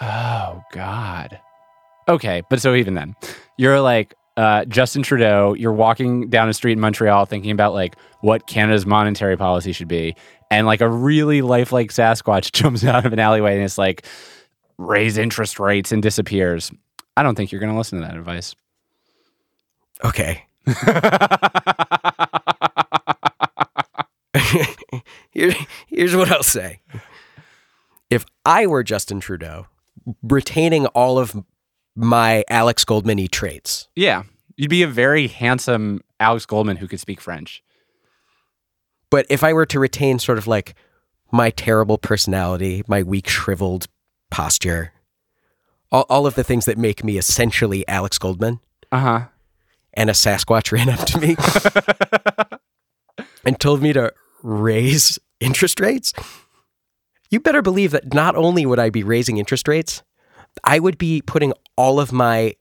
[0.02, 1.39] Oh God.
[2.10, 3.15] Okay, but so even then,
[3.58, 5.54] you're like uh, Justin Trudeau.
[5.54, 9.88] You're walking down a street in Montreal, thinking about like what Canada's monetary policy should
[9.88, 10.15] be,
[10.50, 14.06] and like a really lifelike Sasquatch jumps out of an alleyway and it's like
[14.78, 16.71] raise interest rates and disappears.
[17.17, 18.56] I don't think you're going to listen to that advice.
[20.06, 20.45] Okay.
[25.32, 25.54] Here,
[25.88, 26.82] here's what I'll say.
[28.10, 29.67] If I were Justin Trudeau,
[30.21, 31.36] retaining all of
[32.00, 34.24] my Alex Goldman traits, Yeah,
[34.56, 37.64] you'd be a very handsome Alex Goldman who could speak French.
[39.10, 40.76] but if I were to retain sort of like
[41.32, 43.88] my terrible personality, my weak, shriveled
[44.32, 44.94] posture,
[45.92, 48.60] all, all of the things that make me essentially Alex Goldman,
[48.92, 49.22] Uh huh.
[49.94, 51.36] and a Sasquatch ran up to me
[53.46, 56.14] and told me to raise interest rates,
[57.30, 60.04] you better believe that not only would I be raising interest rates,
[60.64, 62.56] I would be putting all of my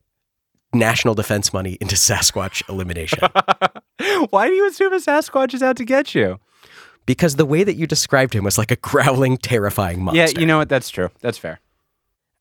[0.73, 3.19] national defense money into Sasquatch elimination.
[4.31, 6.39] Why do you assume a Sasquatch is out to get you?
[7.07, 10.21] because the way that you described him was like a growling, terrifying monster.
[10.21, 10.69] Yeah, you know what?
[10.69, 11.09] That's true.
[11.21, 11.61] That's fair.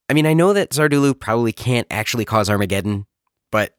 [0.10, 3.06] I mean, I know that Zardulu probably can't actually cause Armageddon,
[3.52, 3.76] but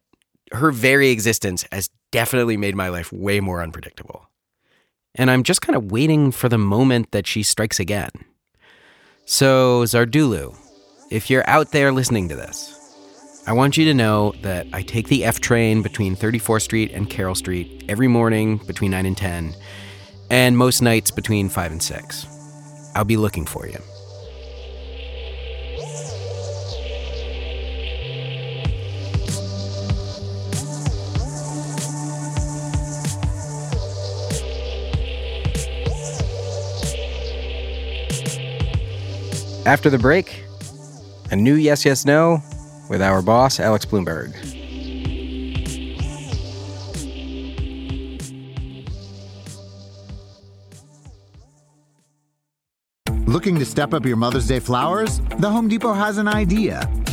[0.53, 4.29] her very existence has definitely made my life way more unpredictable.
[5.15, 8.11] And I'm just kind of waiting for the moment that she strikes again.
[9.25, 10.57] So, Zardulu,
[11.11, 12.76] if you're out there listening to this,
[13.49, 17.09] I want you to know that I take the F train between 34th Street and
[17.09, 19.55] Carroll Street every morning between 9 and 10,
[20.31, 22.27] and most nights between 5 and 6.
[22.97, 23.79] I'll be looking for you.
[39.65, 40.43] After the break,
[41.31, 42.43] a new Yes, Yes, No
[42.89, 44.35] with our boss, Alex Blumberg.
[53.27, 55.21] Looking to step up your Mother's Day flowers?
[55.39, 56.89] The Home Depot has an idea.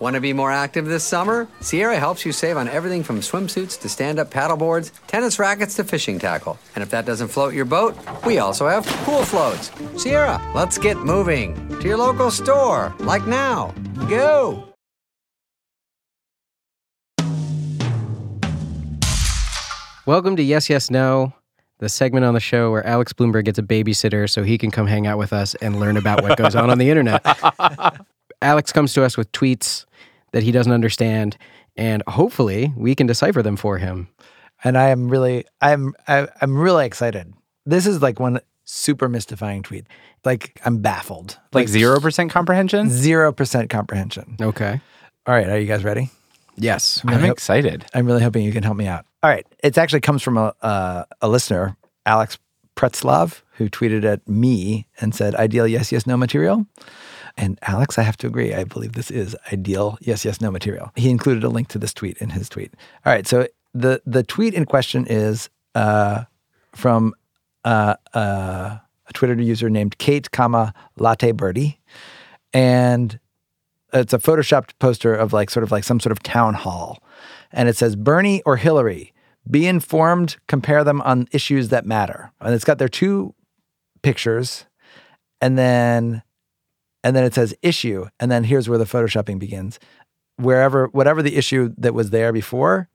[0.00, 1.46] Want to be more active this summer?
[1.60, 5.84] Sierra helps you save on everything from swimsuits to stand up paddleboards, tennis rackets to
[5.84, 6.58] fishing tackle.
[6.74, 7.94] And if that doesn't float your boat,
[8.24, 9.70] we also have pool floats.
[10.02, 13.74] Sierra, let's get moving to your local store, like now.
[14.08, 14.72] Go!
[20.06, 21.34] Welcome to Yes, Yes, No,
[21.78, 24.86] the segment on the show where Alex Blumberg gets a babysitter so he can come
[24.86, 27.20] hang out with us and learn about what goes on on the internet.
[28.42, 29.84] Alex comes to us with tweets
[30.32, 31.36] that he doesn't understand,
[31.76, 34.08] and hopefully we can decipher them for him.
[34.64, 37.32] and I am really, I'm, I, I'm really excited.
[37.66, 39.86] This is like one super mystifying tweet.
[40.24, 41.38] Like I'm baffled.
[41.52, 42.90] Like zero percent comprehension.
[42.90, 44.36] Zero percent comprehension.
[44.40, 44.80] Okay.
[45.26, 46.10] All right, are you guys ready?
[46.56, 47.00] Yes.
[47.06, 47.86] I'm really excited.
[47.94, 49.06] I'm really hoping you can help me out.
[49.22, 51.76] All right, it actually comes from a uh, a listener,
[52.06, 52.38] Alex
[52.76, 56.66] Pretzlov, who tweeted at me and said, "Ideal yes, yes, no material."
[57.40, 58.52] And Alex, I have to agree.
[58.52, 60.92] I believe this is ideal yes, yes, no material.
[60.94, 62.74] He included a link to this tweet in his tweet.
[63.06, 63.26] All right.
[63.26, 66.24] So the the tweet in question is uh,
[66.74, 67.14] from
[67.64, 68.76] uh, uh,
[69.06, 71.80] a Twitter user named Kate, comma Latte Birdie,
[72.52, 73.18] and
[73.94, 77.02] it's a photoshopped poster of like sort of like some sort of town hall,
[77.52, 79.14] and it says Bernie or Hillary.
[79.50, 80.36] Be informed.
[80.46, 82.30] Compare them on issues that matter.
[82.42, 83.34] And it's got their two
[84.02, 84.66] pictures,
[85.40, 86.22] and then
[87.02, 89.78] and then it says issue, and then here's where the photoshopping begins.
[90.36, 92.88] Wherever whatever the issue that was there before,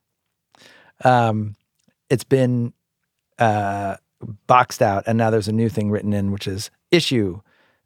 [1.03, 1.55] um,
[2.09, 2.73] it's been
[3.39, 3.97] uh,
[4.47, 7.41] boxed out, and now there's a new thing written in, which is issue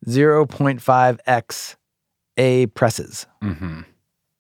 [0.06, 1.76] 0.5x
[2.38, 3.28] A presses.
[3.44, 3.82] Mm-hmm.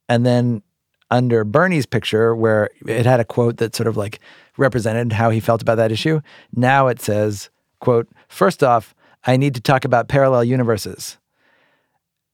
[0.07, 0.63] And then
[1.11, 4.19] under Bernie's picture, where it had a quote that sort of like
[4.57, 6.21] represented how he felt about that issue,
[6.55, 7.49] now it says,
[7.79, 8.93] quote, first off,
[9.25, 11.17] I need to talk about parallel universes.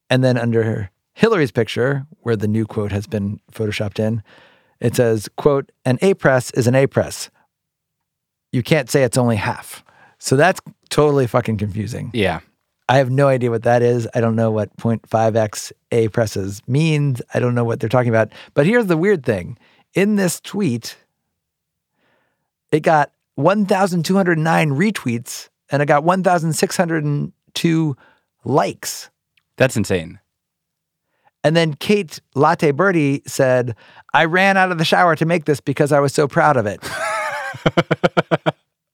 [0.09, 4.21] And then under Hillary's picture, where the new quote has been photoshopped in,
[4.79, 7.29] it says, quote, an A press is an A press.
[8.51, 9.83] You can't say it's only half.
[10.19, 12.11] So that's totally fucking confusing.
[12.13, 12.39] Yeah.
[12.87, 14.07] I have no idea what that is.
[14.13, 17.21] I don't know what 0.5x A presses means.
[17.33, 18.31] I don't know what they're talking about.
[18.53, 19.57] But here's the weird thing
[19.95, 20.97] in this tweet,
[22.71, 27.97] it got 1,209 retweets and it got 1,602
[28.43, 29.09] likes.
[29.57, 30.19] That's insane.
[31.43, 33.75] And then Kate Latte Birdie said,
[34.13, 36.65] I ran out of the shower to make this because I was so proud of
[36.65, 36.79] it.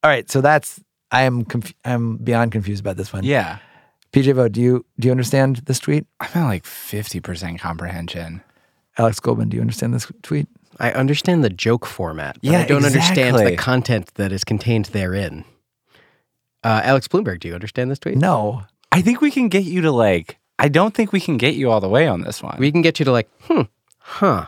[0.03, 0.82] All right, so that's
[1.12, 3.24] I am conf- I'm beyond confused about this one.
[3.24, 3.59] Yeah.
[4.12, 6.05] PJ Vogt, do you do you understand this tweet?
[6.20, 8.41] I'm at like 50% comprehension.
[8.97, 10.47] Alex Goldman, do you understand this tweet?
[10.80, 14.86] I understand the joke format, but Yeah, I don't understand the content that is contained
[14.86, 15.45] therein.
[16.64, 18.18] Uh, Alex Blumberg, do you understand this tweet?
[18.18, 18.64] No.
[18.91, 21.72] I think we can get you to like, I don't think we can get you
[21.72, 22.55] all the way on this one.
[22.59, 23.64] We can get you to like, hmm,
[23.97, 24.45] huh,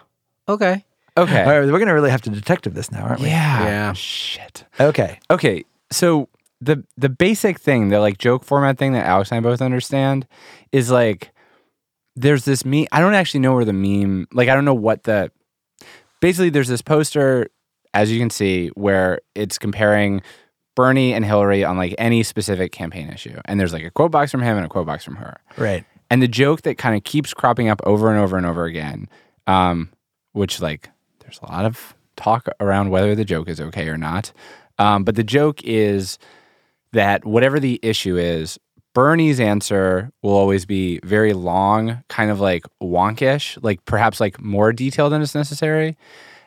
[0.47, 0.86] okay.
[1.18, 1.43] okay.
[1.43, 3.30] All right, we're going to really have to detective this now, aren't we?
[3.30, 3.64] Yeah.
[3.64, 3.93] Yeah.
[3.93, 4.64] Shit.
[4.80, 5.20] Okay.
[5.32, 5.66] Okay.
[5.91, 6.30] So
[6.61, 10.28] the the basic thing, the like joke format thing that Alex and I both understand
[10.72, 11.32] is like
[12.16, 12.86] there's this meme.
[12.91, 15.32] I don't actually know where the meme like I don't know what the
[16.22, 17.49] basically there's this poster
[17.95, 20.22] as you can see where it's comparing
[20.76, 23.39] Bernie and Hillary on like any specific campaign issue.
[23.45, 25.39] And there's like a quote box from him and a quote box from her.
[25.57, 25.86] Right.
[26.10, 29.08] And the joke that kind of keeps cropping up over and over and over again,
[29.47, 29.89] um,
[30.34, 30.89] which like
[31.20, 34.32] there's a lot of talk around whether the joke is okay or not.
[34.78, 36.18] Um, but the joke is
[36.91, 38.60] that whatever the issue is,
[38.93, 44.72] Bernie's answer will always be very long, kind of like wonkish, like perhaps like more
[44.72, 45.97] detailed than is necessary.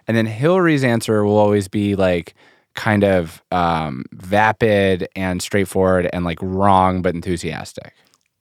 [0.07, 2.35] And then Hillary's answer will always be like
[2.75, 7.95] kind of um, vapid and straightforward and like wrong but enthusiastic.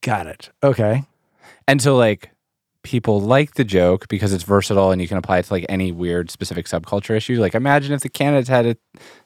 [0.06, 0.49] Got it.
[0.64, 1.03] Okay.
[1.68, 2.30] And so like
[2.84, 5.91] people like the joke because it's versatile and you can apply it to like any
[5.91, 7.41] weird specific subculture issue.
[7.41, 8.78] Like imagine if the candidates had an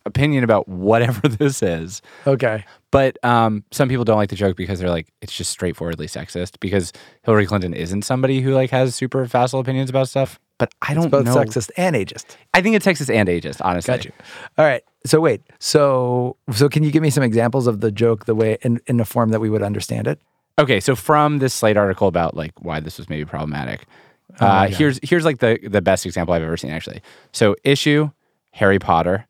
[0.06, 2.02] opinion about whatever this is.
[2.26, 2.64] Okay.
[2.92, 6.62] But um, some people don't like the joke because they're like it's just straightforwardly sexist
[6.62, 10.40] because Hillary Clinton isn't somebody who like has super facile opinions about stuff.
[10.58, 11.36] But I don't It's both know.
[11.36, 12.36] sexist and ageist.
[12.54, 13.94] I think it's sexist and ageist, honestly.
[13.94, 14.12] Got you.
[14.58, 14.84] All right.
[15.06, 15.42] So wait.
[15.60, 19.02] So so can you give me some examples of the joke the way in in
[19.02, 20.22] a form that we would understand it?
[20.60, 23.86] Okay, so from this Slate article about like why this was maybe problematic,
[24.40, 27.02] Oh uh, here's here's like the the best example I've ever seen actually.
[27.32, 28.12] So issue
[28.52, 29.26] Harry Potter.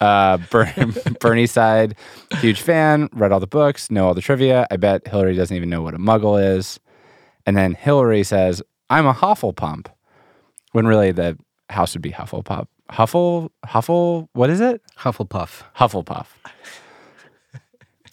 [0.00, 0.72] Uh, Ber-
[1.20, 1.94] Bernie side,
[2.40, 4.66] huge fan, read all the books, know all the trivia.
[4.70, 6.78] I bet Hillary doesn't even know what a Muggle is.
[7.46, 9.86] And then Hillary says, "I'm a Hufflepump,"
[10.72, 11.38] when really the
[11.70, 12.66] house would be Hufflepuff.
[12.90, 14.82] Huffle, Huffle, what is it?
[14.98, 15.62] Hufflepuff.
[15.76, 16.26] Hufflepuff.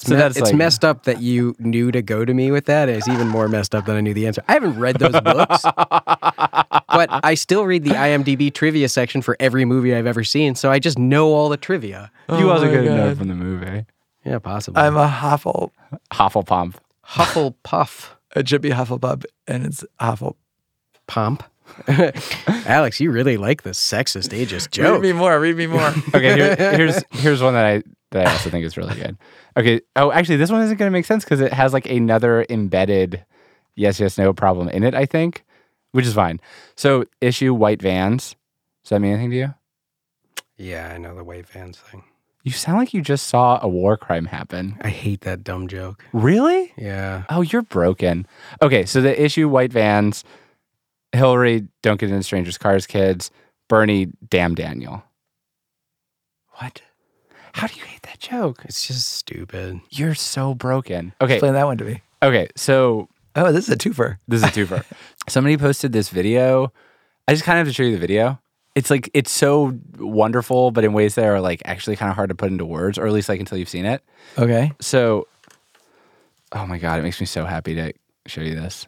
[0.02, 2.50] It's, So me- that's it's like- messed up that you knew to go to me
[2.52, 2.90] with that.
[2.90, 4.44] It's even more messed up than I knew the answer.
[4.48, 9.64] I haven't read those books, but I still read the IMDb trivia section for every
[9.66, 12.12] movie I've ever seen, so I just know all the trivia.
[12.30, 13.18] you oh also my get a note God.
[13.20, 13.86] from the movie.
[14.26, 14.82] Yeah, possibly.
[14.82, 15.72] I'm a Huffle.
[16.12, 16.76] Hufflepump.
[17.08, 18.10] Hufflepuff.
[18.36, 20.36] It should be Hufflepuff, and it's Huffle.
[21.08, 21.44] Pomp.
[22.66, 25.02] Alex, you really like the sexist ageist joke.
[25.02, 25.40] Read me more.
[25.40, 25.94] Read me more.
[26.14, 29.18] okay, here, here's here's one that I that I also think is really good.
[29.58, 29.82] Okay.
[29.96, 33.26] Oh, actually, this one isn't going to make sense because it has like another embedded
[33.76, 34.94] yes, yes, no problem in it.
[34.94, 35.44] I think,
[35.92, 36.40] which is fine.
[36.76, 38.36] So, issue white vans.
[38.84, 39.54] Does that mean anything to you?
[40.58, 42.04] Yeah, I know the wave vans thing.
[42.44, 44.78] You sound like you just saw a war crime happen.
[44.82, 46.04] I hate that dumb joke.
[46.12, 46.74] Really?
[46.76, 47.24] Yeah.
[47.30, 48.26] Oh, you're broken.
[48.62, 50.24] Okay, so the issue white vans.
[51.14, 53.32] Hillary, don't get into strangers' cars, kids.
[53.68, 55.04] Bernie, damn Daniel.
[56.56, 56.82] What?
[57.54, 58.62] How do you hate that joke?
[58.66, 59.82] It's just stupid.
[59.90, 61.14] You're so broken.
[61.22, 61.36] Okay.
[61.36, 62.02] Explain that one to me.
[62.24, 64.18] Okay, so Oh, this is a twofer.
[64.28, 64.84] This is a twofer.
[65.30, 66.72] Somebody posted this video.
[67.28, 68.40] I just kind of have to show you the video.
[68.76, 72.30] It's like it's so wonderful, but in ways that are like actually kind of hard
[72.30, 74.02] to put into words, or at least like until you've seen it.
[74.38, 74.72] Okay.
[74.80, 75.28] So,
[76.54, 77.94] oh my god, it makes me so happy to
[78.28, 78.88] show you this.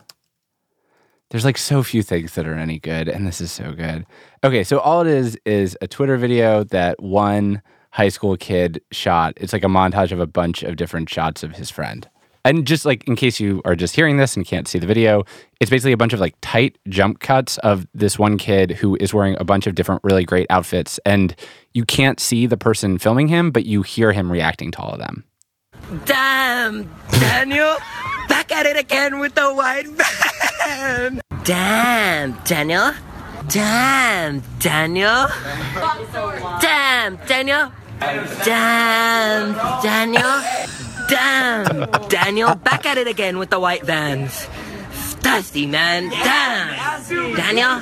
[1.29, 4.05] There's like so few things that are any good, and this is so good.
[4.43, 7.61] Okay, so all it is is a Twitter video that one
[7.93, 9.33] high school kid shot.
[9.37, 12.09] It's like a montage of a bunch of different shots of his friend.
[12.43, 15.23] And just like in case you are just hearing this and can't see the video,
[15.59, 19.13] it's basically a bunch of like tight jump cuts of this one kid who is
[19.13, 20.99] wearing a bunch of different really great outfits.
[21.05, 21.35] And
[21.73, 24.99] you can't see the person filming him, but you hear him reacting to all of
[24.99, 25.23] them.
[26.05, 27.77] Damn, Daniel,
[28.27, 31.21] back at it again with the white van.
[31.43, 32.91] Damn, Daniel.
[33.47, 35.27] Damn, Daniel.
[36.59, 37.71] Damn, Daniel.
[38.43, 40.41] Damn, Daniel.
[41.09, 44.45] Damn, Daniel, back at it again with the white vans.
[45.21, 46.09] Thirsty, man.
[46.09, 47.81] Damn, Daniel.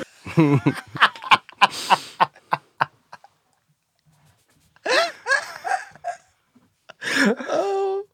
[7.48, 8.04] oh,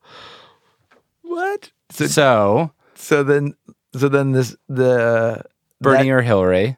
[1.23, 1.71] what?
[1.91, 3.55] So, so, so then,
[3.95, 5.43] so then this the uh,
[5.81, 6.77] Bernie or Hillary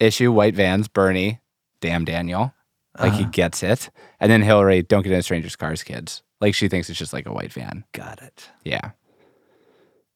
[0.00, 0.88] issue white vans.
[0.88, 1.40] Bernie,
[1.80, 2.52] damn Daniel,
[2.98, 3.30] like he Uh-huh.
[3.32, 3.90] gets it,
[4.20, 6.22] and then Hillary, don't get in a strangers' cars, kids.
[6.40, 7.84] Like she thinks it's just like a white van.
[7.92, 8.50] Got it.
[8.64, 8.90] Yeah.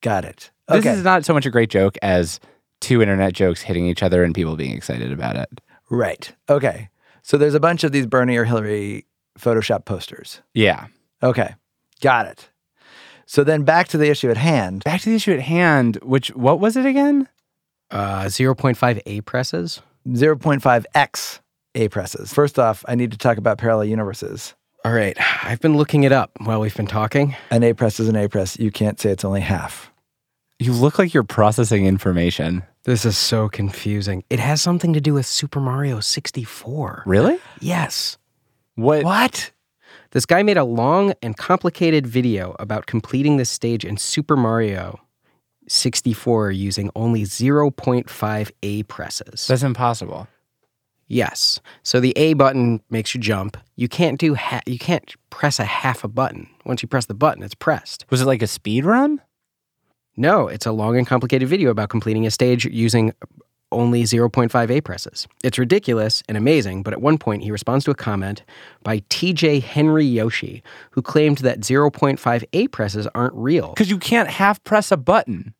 [0.03, 0.51] Got it.
[0.68, 2.41] This is not so much a great joke as
[2.81, 5.61] two internet jokes hitting each other and people being excited about it.
[5.91, 6.33] Right.
[6.49, 6.89] Okay.
[7.22, 9.07] So there's a bunch of these Bernie or Hillary
[9.39, 10.41] Photoshop posters.
[10.55, 10.87] Yeah.
[11.22, 11.55] Okay.
[12.01, 12.49] Got it.
[13.26, 14.85] So then back to the issue at hand.
[14.85, 17.28] Back to the issue at hand, which what was it again?
[17.91, 19.83] Uh, 0.5 A presses.
[20.09, 21.41] 0.5x
[21.75, 22.33] A presses.
[22.33, 24.55] First off, I need to talk about parallel universes.
[24.85, 25.16] All right.
[25.45, 27.37] I've been looking it up while we've been talking.
[27.51, 28.59] An A press is an A press.
[28.59, 29.93] You can't say it's only half.
[30.59, 32.62] You look like you're processing information.
[32.85, 34.25] This is so confusing.
[34.31, 37.05] It has something to do with Super Mario 64.
[37.07, 37.39] Really?
[37.61, 38.18] Yes.
[38.75, 39.05] What?
[39.05, 39.53] What?
[40.12, 44.99] This guy made a long and complicated video about completing this stage in Super Mario
[45.68, 49.47] 64 using only 0.5 A presses.
[49.47, 50.27] That's impossible.
[51.11, 51.61] Yes.
[51.83, 53.57] So the A button makes you jump.
[53.75, 56.49] You can't do ha- you can't press a half a button.
[56.65, 58.07] Once you press the button, it's pressed.
[58.11, 59.21] Was it like a speed run?
[60.17, 63.13] No, it's a long and complicated video about completing a stage using
[63.73, 65.27] only 0.5 A presses.
[65.43, 68.45] It's ridiculous and amazing, but at one point he responds to a comment
[68.85, 73.71] by TJ Henry Yoshi, who claimed that 0.5 A presses aren't real.
[73.71, 75.55] Because you can't half press a button.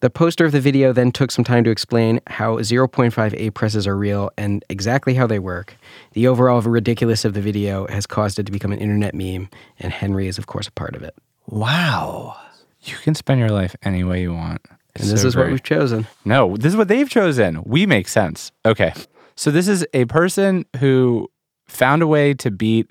[0.00, 3.86] The poster of the video then took some time to explain how 0.5 A presses
[3.86, 5.76] are real and exactly how they work.
[6.12, 9.92] The overall ridiculous of the video has caused it to become an internet meme, and
[9.92, 11.14] Henry is, of course, a part of it.
[11.46, 12.34] Wow.
[12.82, 14.62] You can spend your life any way you want.
[14.96, 16.06] And this is what we've chosen.
[16.24, 17.62] No, this is what they've chosen.
[17.64, 18.52] We make sense.
[18.64, 18.94] Okay.
[19.36, 21.28] So this is a person who
[21.68, 22.90] found a way to beat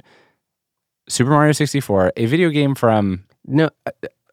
[1.07, 3.71] Super Mario 64, a video game from No,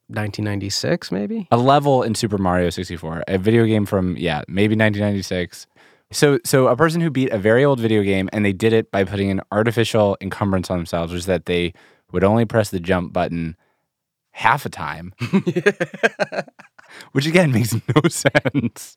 [0.08, 1.48] 1996, maybe?
[1.50, 5.66] a level in Super Mario 64, a video game from yeah, maybe 1996.
[6.12, 8.90] So so a person who beat a very old video game and they did it
[8.92, 11.72] by putting an artificial encumbrance on themselves, which is that they
[12.12, 13.56] would only press the jump button
[14.30, 15.12] half a time.
[17.12, 18.96] which again makes no sense.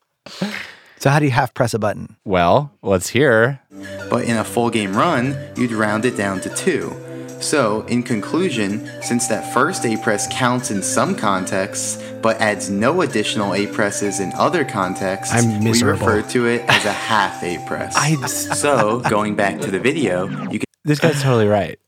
[0.99, 2.17] So how do you half press a button?
[2.25, 3.61] Well, let's hear.
[4.09, 6.93] But in a full game run, you'd round it down to two.
[7.41, 13.01] So, in conclusion, since that first A press counts in some contexts, but adds no
[13.01, 17.57] additional A presses in other contexts, I'm we refer to it as a half A
[17.65, 17.95] press.
[18.59, 21.79] so, going back to the video, you can This guy's totally right.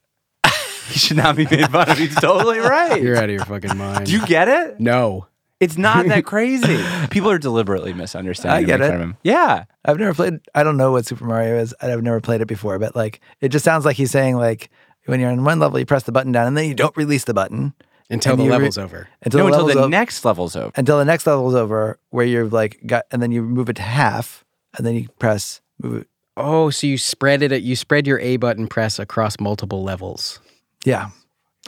[0.88, 1.98] he should not be made fun of.
[1.98, 3.02] He's totally right.
[3.02, 4.06] You're out of your fucking mind.
[4.06, 4.80] Do you get it?
[4.80, 5.28] No.
[5.62, 6.84] It's not that crazy.
[7.12, 8.56] People are deliberately misunderstanding.
[8.56, 9.00] I and get it.
[9.00, 9.16] him.
[9.22, 9.66] Yeah.
[9.86, 10.40] I've never played.
[10.56, 11.76] I don't know what Super Mario is.
[11.80, 14.72] I've never played it before, but like it just sounds like he's saying like
[15.06, 17.24] when you're on one level, you press the button down, and then you don't release
[17.26, 17.74] the button
[18.10, 19.08] Until the you re- level's over.
[19.24, 20.72] Until no, the, until the o- next level's over.
[20.76, 23.82] until the next level's over, where you've like got, and then you move it to
[23.82, 24.44] half,
[24.78, 26.08] and then you press move it.
[26.38, 30.40] Oh, so you spread it, you spread your A button press across multiple levels.
[30.86, 31.10] Yeah,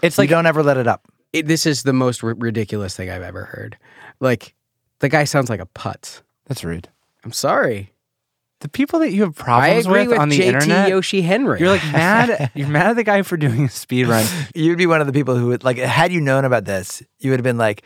[0.01, 1.05] It's you like don't ever let it up.
[1.33, 3.77] It, this is the most ri- ridiculous thing I've ever heard.
[4.19, 4.53] Like,
[4.99, 6.21] the guy sounds like a putz.
[6.47, 6.87] that's rude.
[7.25, 7.91] I'm sorry.
[8.63, 11.59] The people that you have problems with, with on the JT internet, Yoshi Henry.
[11.59, 12.49] you're like mad.
[12.53, 14.25] You're mad at the guy for doing a speed run.
[14.55, 17.31] You'd be one of the people who would like had you known about this, you
[17.31, 17.83] would have been like,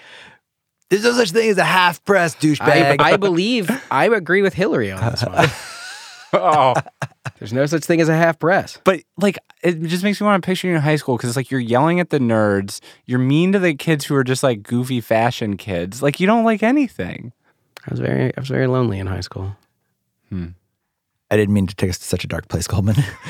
[0.91, 4.53] "There's no such thing as a half press douchebag." I, I believe I agree with
[4.53, 5.49] Hillary on this one.
[6.33, 6.75] oh.
[7.39, 8.79] There's no such thing as a half press.
[8.83, 11.37] But like, it just makes me want to picture you in high school because it's
[11.37, 14.61] like you're yelling at the nerds, you're mean to the kids who are just like
[14.61, 16.03] goofy fashion kids.
[16.03, 17.33] Like you don't like anything.
[17.83, 19.55] I was very, I was very lonely in high school.
[20.29, 20.49] Hmm.
[21.29, 22.95] I didn't mean to take us to such a dark place, Goldman.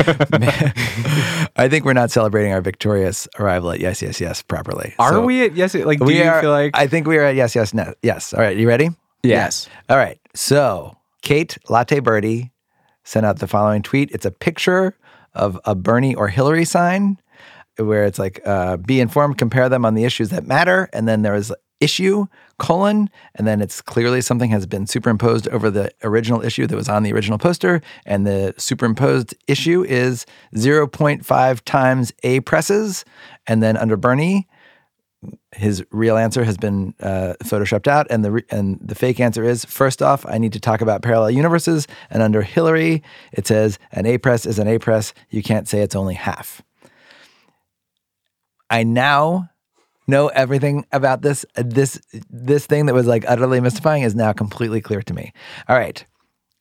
[1.55, 4.93] I think we're not celebrating our victorious arrival at Yes, Yes, Yes properly.
[4.99, 5.73] Are So we at yes?
[5.73, 7.93] Like, do we you are, feel like I think we are at Yes, Yes, no,
[8.03, 8.33] Yes.
[8.33, 8.89] All right, you ready?
[9.23, 9.67] Yes.
[9.89, 10.19] All right.
[10.35, 12.51] So Kate Latte Birdie
[13.03, 14.11] sent out the following tweet.
[14.11, 14.95] It's a picture
[15.33, 17.17] of a Bernie or Hillary sign
[17.77, 20.89] where it's like, uh, be informed, compare them on the issues that matter.
[20.93, 22.25] And then there is issue
[22.57, 26.89] colon and then it's clearly something has been superimposed over the original issue that was
[26.89, 30.25] on the original poster and the superimposed issue is
[30.55, 33.05] 0.5 times a presses
[33.45, 34.47] and then under bernie
[35.55, 39.43] his real answer has been uh, photoshopped out, and the re- and the fake answer
[39.43, 41.87] is first off, I need to talk about parallel universes.
[42.09, 45.13] And under Hillary, it says an A press is an A press.
[45.29, 46.61] You can't say it's only half.
[48.69, 49.49] I now
[50.07, 51.45] know everything about this.
[51.55, 51.99] This
[52.29, 55.33] this thing that was like utterly mystifying is now completely clear to me.
[55.67, 56.03] All right.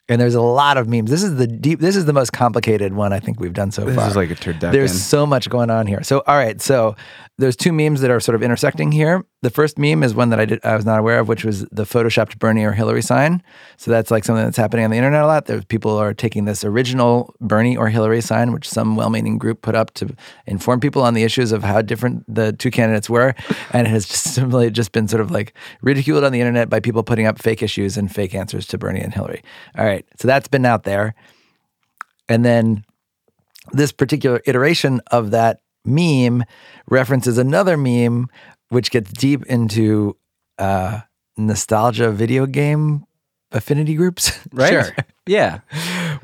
[0.08, 1.10] And there's a lot of memes.
[1.10, 1.80] This is the deep.
[1.80, 4.04] This is the most complicated one I think we've done so This far.
[4.04, 4.70] This is like a turducken.
[4.70, 6.04] There's so much going on here.
[6.04, 6.94] So all right, so
[7.38, 9.24] there's two memes that are sort of intersecting here.
[9.46, 11.60] The first meme is one that I did I was not aware of, which was
[11.66, 13.40] the photoshopped Bernie or Hillary sign.
[13.76, 15.46] So that's like something that's happening on the internet a lot.
[15.46, 19.76] There's people are taking this original Bernie or Hillary sign, which some well-meaning group put
[19.76, 20.12] up to
[20.46, 23.36] inform people on the issues of how different the two candidates were,
[23.72, 26.80] and it has just simply just been sort of like ridiculed on the internet by
[26.80, 29.44] people putting up fake issues and fake answers to Bernie and Hillary.
[29.78, 31.14] All right, so that's been out there,
[32.28, 32.84] and then
[33.70, 36.42] this particular iteration of that meme
[36.88, 38.28] references another meme
[38.68, 40.16] which gets deep into
[40.58, 41.00] uh,
[41.36, 43.04] nostalgia video game
[43.52, 44.32] affinity groups.
[44.52, 44.70] Right?
[44.70, 44.96] Sure.
[45.26, 45.60] Yeah.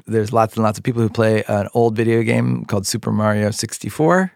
[0.07, 3.51] There's lots and lots of people who play an old video game called Super Mario
[3.51, 4.32] 64.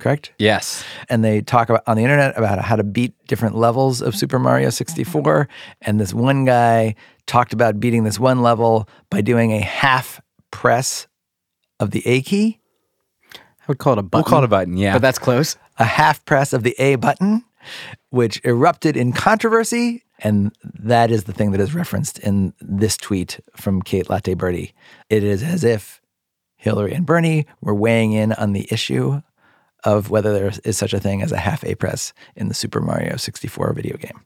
[0.00, 0.32] Correct?
[0.38, 0.84] Yes.
[1.08, 4.38] And they talk about on the internet about how to beat different levels of Super
[4.38, 5.48] Mario 64.
[5.82, 6.94] And this one guy
[7.26, 11.06] talked about beating this one level by doing a half press
[11.78, 12.60] of the A key.
[13.34, 13.38] I
[13.68, 14.18] would call it a button.
[14.24, 14.76] We'll call it a button.
[14.76, 14.94] Yeah.
[14.94, 15.56] But that's close.
[15.80, 17.44] A half press of the A button,
[18.10, 20.04] which erupted in controversy.
[20.20, 24.74] And that is the thing that is referenced in this tweet from Kate Latte Birdie.
[25.08, 26.02] It is as if
[26.56, 29.22] Hillary and Bernie were weighing in on the issue
[29.82, 32.82] of whether there is such a thing as a half A press in the Super
[32.82, 34.20] Mario 64 video game.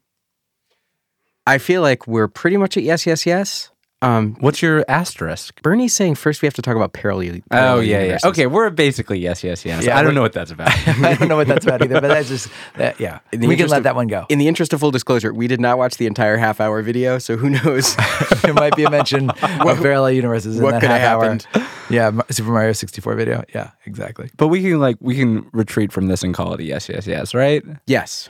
[1.46, 3.70] I feel like we're pretty much at yes, yes, yes.
[4.05, 5.62] Um, What's your asterisk?
[5.62, 7.36] Bernie's saying first we have to talk about parallel.
[7.36, 8.02] Oh parallel yeah, yeah.
[8.02, 8.28] universes.
[8.30, 9.84] Okay, we're basically yes, yes, yes.
[9.84, 10.68] Yeah, I don't know what that's about.
[10.88, 13.20] I don't know what that's about either, but that's just, that, yeah.
[13.32, 14.26] We can let of- that one go.
[14.28, 17.18] In the interest of full disclosure, we did not watch the entire half hour video,
[17.18, 17.96] so who knows?
[18.42, 21.24] there might be a mention of parallel universes in what that could have half hour.
[21.24, 21.46] happened?
[21.88, 23.44] Yeah, Super Mario 64 video.
[23.55, 24.30] Yeah, exactly.
[24.36, 27.07] but we can like we can retreat from this and call it a yes, yes,
[27.07, 27.62] yes, right?
[27.86, 28.28] yes.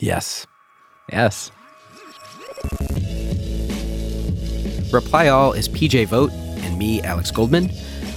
[0.00, 0.46] Yes.
[1.10, 1.50] Yes.
[4.92, 6.32] Reply All is PJ Vogt
[6.64, 7.70] and me, Alex Goldman.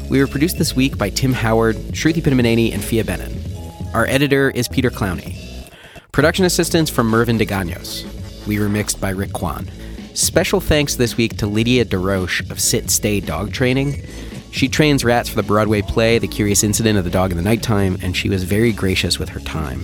[0.10, 3.94] We were produced this week by Tim Howard, Shruti Pinnamaneni, and Phia Bennin.
[3.94, 5.36] Our editor is Peter Clowney.
[6.14, 8.48] Production assistance from Mervyn DeGanos.
[8.48, 9.70] We were mixed by Rick Kwan.
[10.14, 14.02] Special thanks this week to Lydia DeRoche of Sit Stay Dog Training.
[14.52, 17.44] She trains rats for the Broadway play The Curious Incident of the Dog in the
[17.44, 19.84] Nighttime, and she was very gracious with her time.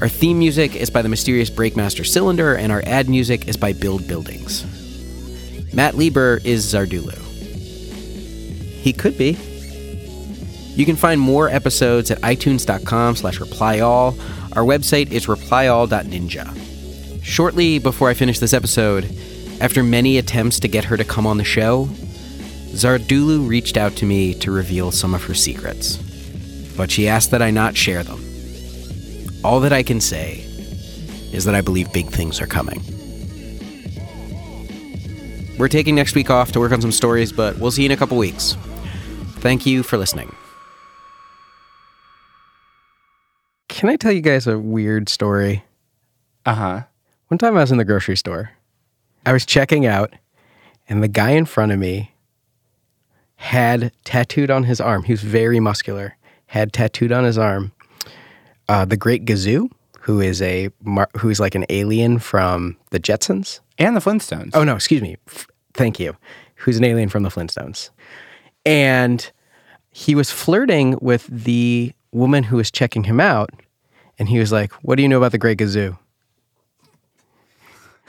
[0.00, 3.74] Our theme music is by the mysterious Breakmaster Cylinder, and our ad music is by
[3.74, 4.64] Build Buildings.
[5.74, 7.18] Matt Lieber is Zardulu.
[8.80, 9.36] He could be.
[10.76, 14.16] You can find more episodes at itunes.com slash replyall.
[14.56, 17.22] Our website is replyall.ninja.
[17.24, 19.12] Shortly before I finish this episode,
[19.60, 21.86] after many attempts to get her to come on the show,
[22.70, 25.96] Zardulu reached out to me to reveal some of her secrets.
[26.76, 28.20] But she asked that I not share them.
[29.42, 30.40] All that I can say
[31.32, 32.82] is that I believe big things are coming.
[35.58, 37.92] We're taking next week off to work on some stories, but we'll see you in
[37.92, 38.56] a couple weeks.
[39.36, 40.34] Thank you for listening.
[43.68, 45.64] Can I tell you guys a weird story?
[46.44, 46.82] Uh huh.
[47.28, 48.50] One time I was in the grocery store.
[49.24, 50.12] I was checking out,
[50.88, 52.12] and the guy in front of me
[53.36, 55.04] had tattooed on his arm.
[55.04, 56.16] He was very muscular.
[56.46, 57.72] Had tattooed on his arm
[58.68, 59.70] uh, the Great Gazoo,
[60.04, 60.68] who is a
[61.16, 64.50] who is like an alien from the Jetsons And the Flintstones.
[64.54, 65.16] Oh no, excuse me.
[65.28, 66.14] F- Thank you.
[66.56, 67.90] Who's an alien from the Flintstones?
[68.66, 69.30] And
[69.90, 73.50] he was flirting with the woman who was checking him out,
[74.18, 75.96] and he was like, "What do you know about the Great Gazoo?"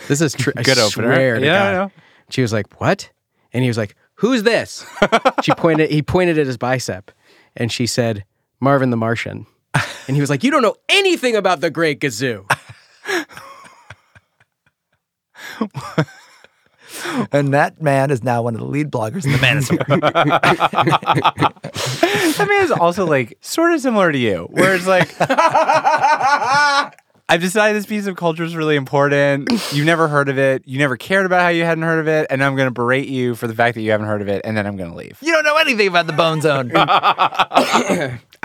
[0.08, 0.54] This is true.
[0.54, 1.14] Good opener.
[1.14, 1.92] Swear to Yeah, God.
[1.96, 2.02] I.
[2.30, 3.10] She was like, "What?"
[3.54, 4.86] And he was like, Who's this?
[5.44, 5.90] she pointed.
[5.92, 7.12] He pointed at his bicep,
[7.56, 8.24] and she said,
[8.60, 9.46] "Marvin the Martian."
[10.08, 12.46] And he was like, "You don't know anything about the Great Gazoo."
[17.32, 19.86] and that man is now one of the lead bloggers in the Manosphere.
[22.38, 25.10] that man is also like sort of similar to you, where it's like
[27.28, 29.50] I've decided this piece of culture is really important.
[29.74, 30.62] You've never heard of it.
[30.68, 33.08] You never cared about how you hadn't heard of it, and I'm going to berate
[33.08, 34.96] you for the fact that you haven't heard of it, and then I'm going to
[34.96, 35.18] leave.
[35.22, 36.70] you don't know anything about the Bone Zone.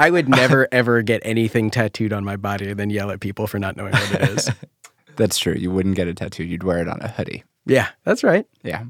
[0.00, 3.46] I would never ever get anything tattooed on my body and then yell at people
[3.46, 4.50] for not knowing what it is.
[5.16, 5.52] That's true.
[5.52, 6.44] You wouldn't get a tattoo.
[6.44, 7.44] You'd wear it on a hoodie.
[7.66, 8.46] yeah, that's right.
[8.62, 8.84] Yeah.